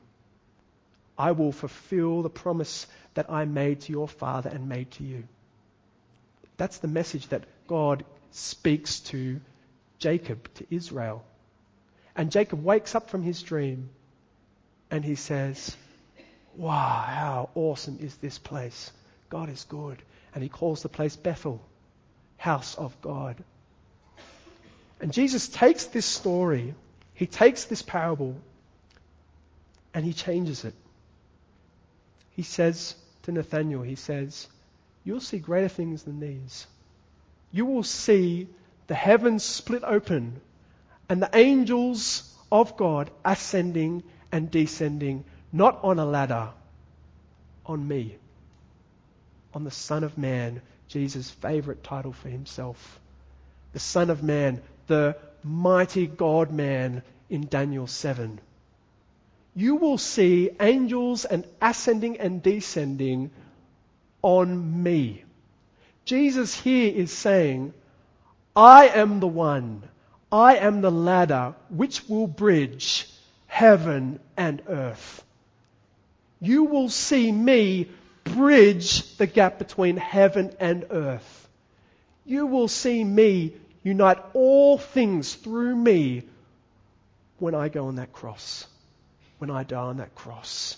[1.16, 5.22] I will fulfill the promise that I made to your father and made to you.
[6.56, 9.40] That's the message that God speaks to
[10.00, 11.24] Jacob to Israel.
[12.16, 13.90] And Jacob wakes up from his dream
[14.90, 15.76] and he says,
[16.56, 18.90] Wow, how awesome is this place?
[19.34, 20.00] God is good.
[20.32, 21.60] And he calls the place Bethel,
[22.36, 23.42] house of God.
[25.00, 26.72] And Jesus takes this story,
[27.14, 28.36] he takes this parable,
[29.92, 30.74] and he changes it.
[32.36, 34.46] He says to Nathanael, he says,
[35.02, 36.68] You'll see greater things than these.
[37.50, 38.46] You will see
[38.86, 40.40] the heavens split open
[41.08, 46.50] and the angels of God ascending and descending, not on a ladder,
[47.66, 48.16] on me,
[49.54, 53.00] on the Son of Man Jesus' favorite title for himself.
[53.72, 58.40] The Son of Man, the mighty God man in Daniel 7.
[59.56, 63.30] You will see angels and ascending and descending
[64.22, 65.24] on me.
[66.04, 67.72] Jesus here is saying,
[68.54, 69.82] I am the one,
[70.30, 73.08] I am the ladder which will bridge
[73.46, 75.24] heaven and earth.
[76.40, 77.88] You will see me
[78.24, 81.48] bridge the gap between heaven and earth.
[82.24, 86.24] You will see me unite all things through me
[87.38, 88.66] when I go on that cross,
[89.38, 90.76] when I die on that cross.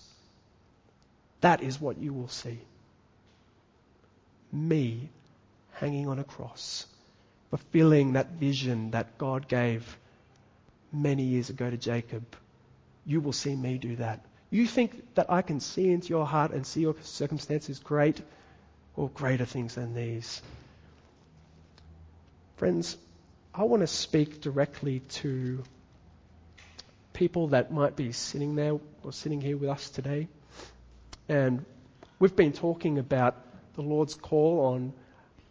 [1.41, 2.59] That is what you will see.
[4.53, 5.09] Me
[5.73, 6.87] hanging on a cross,
[7.51, 9.97] fulfilling that vision that God gave
[10.93, 12.25] many years ago to Jacob.
[13.05, 14.25] You will see me do that.
[14.51, 18.21] You think that I can see into your heart and see your circumstances great
[18.95, 20.41] or greater things than these.
[22.57, 22.97] Friends,
[23.55, 25.63] I want to speak directly to
[27.13, 30.29] people that might be sitting there or sitting here with us today.
[31.29, 31.65] And
[32.19, 33.37] we've been talking about
[33.75, 34.93] the Lord's call on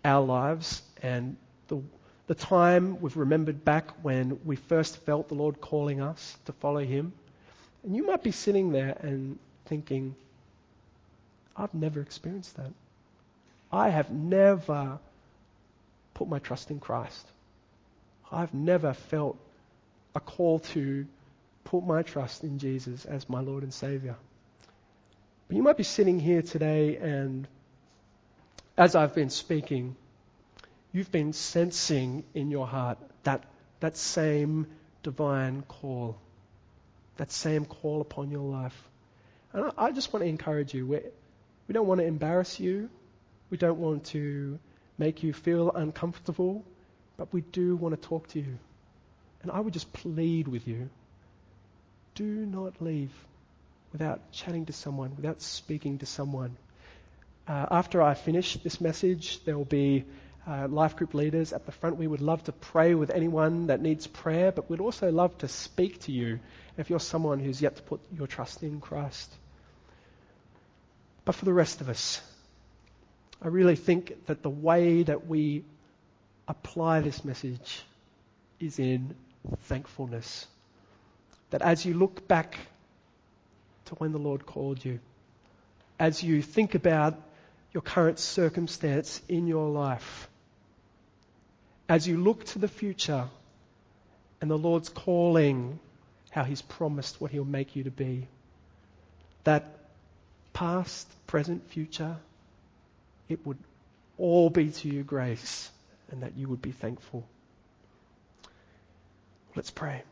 [0.04, 1.38] our lives and
[1.68, 1.82] the,
[2.28, 6.80] the time we've remembered back when we first felt the Lord calling us to follow
[6.80, 7.14] Him.
[7.86, 10.16] And you might be sitting there and thinking,
[11.56, 12.72] I've never experienced that.
[13.72, 14.98] I have never
[16.16, 17.28] put my trust in Christ.
[18.32, 19.38] I've never felt
[20.16, 21.06] a call to
[21.64, 24.16] put my trust in Jesus as my Lord and Savior.
[25.48, 27.48] But you might be sitting here today and
[28.78, 29.96] as I've been speaking,
[30.92, 33.44] you've been sensing in your heart that,
[33.80, 34.66] that same
[35.04, 36.18] divine call
[37.18, 38.90] that same call upon your life.
[39.54, 40.86] And I, just want to encourage you.
[40.86, 41.04] We're,
[41.68, 42.90] we do not want to embarrass you.
[43.50, 44.60] We don't want to
[44.98, 46.66] make you feel uncomfortable,
[47.18, 48.58] but we do want to talk to you.
[49.42, 50.90] And I would just plead with you
[52.16, 53.12] do not leave
[53.92, 56.58] without chatting to someone, without speaking to someone.
[57.48, 60.06] Uh, after I finish this message, there will be
[60.48, 61.98] uh, life group leaders at the front.
[61.98, 65.48] We would love to pray with anyone that needs prayer, but we'd also love to
[65.48, 66.40] speak to you
[66.78, 69.32] if you're someone who's yet to put your trust in Christ.
[71.24, 72.22] But for the rest of us,
[73.42, 75.64] I really think that the way that we
[76.48, 77.84] apply this message
[78.60, 79.16] is in
[79.64, 80.46] thankfulness.
[81.50, 82.58] That as you look back
[83.86, 85.00] to when the Lord called you,
[86.00, 87.20] as you think about
[87.74, 90.30] your current circumstance in your life,
[91.88, 93.28] as you look to the future
[94.42, 95.80] and the Lord's calling,
[96.32, 98.28] how He's promised what He'll make you to be,
[99.44, 99.66] that
[100.54, 102.18] past, present, future,
[103.30, 103.58] it would
[104.18, 105.70] all be to your grace
[106.12, 107.26] and that you would be thankful.
[109.56, 110.04] Let's pray.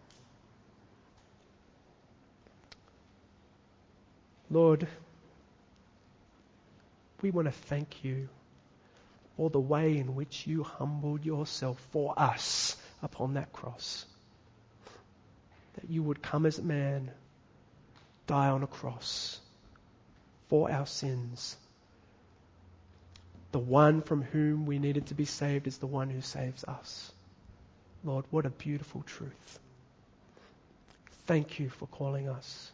[4.50, 4.88] Lord,
[7.22, 8.30] we want to thank you
[9.38, 14.06] or the way in which you humbled yourself for us upon that cross.
[15.76, 17.12] That you would come as a man,
[18.28, 19.40] die on a cross
[20.50, 21.58] for our sins.
[23.52, 27.12] The one from whom we needed to be saved is the one who saves us.
[28.04, 29.60] Lord, what a beautiful truth.
[31.26, 32.72] Thank you for calling us.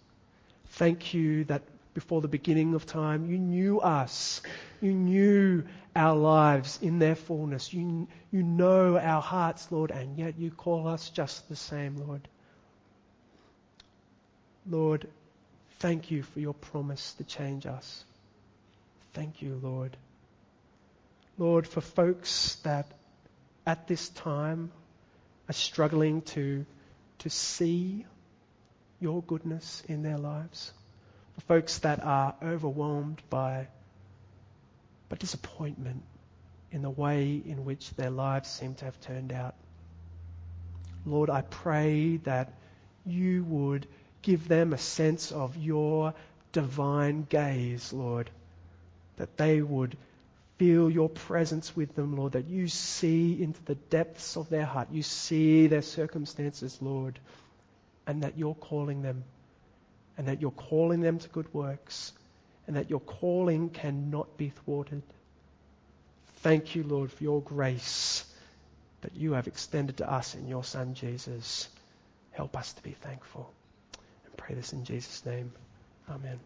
[0.71, 1.61] Thank you that
[1.93, 3.29] before the beginning of time.
[3.29, 4.41] You knew us.
[4.81, 5.63] You knew
[5.95, 7.73] our lives in their fullness.
[7.73, 12.27] You, you know our hearts, Lord, and yet you call us just the same, Lord.
[14.69, 15.07] Lord,
[15.79, 18.03] thank you for your promise to change us.
[19.13, 19.97] Thank you, Lord.
[21.37, 22.85] Lord, for folks that
[23.65, 24.71] at this time
[25.47, 26.65] are struggling to,
[27.19, 28.05] to see
[28.99, 30.73] your goodness in their lives
[31.39, 33.67] for folks that are overwhelmed by,
[35.09, 36.03] by disappointment
[36.71, 39.55] in the way in which their lives seem to have turned out.
[41.05, 42.53] Lord, I pray that
[43.05, 43.87] you would
[44.21, 46.13] give them a sense of your
[46.51, 48.29] divine gaze, Lord,
[49.17, 49.97] that they would
[50.57, 54.89] feel your presence with them, Lord, that you see into the depths of their heart,
[54.91, 57.17] you see their circumstances, Lord,
[58.05, 59.23] and that you're calling them
[60.17, 62.11] and that you're calling them to good works,
[62.69, 65.01] and that your calling cannot be thwarted.
[66.43, 68.23] Thank you, Lord, for your grace
[69.01, 71.67] that you have extended to us in your Son, Jesus.
[72.29, 73.51] Help us to be thankful.
[74.23, 75.51] And pray this in Jesus' name.
[76.11, 76.39] Amen.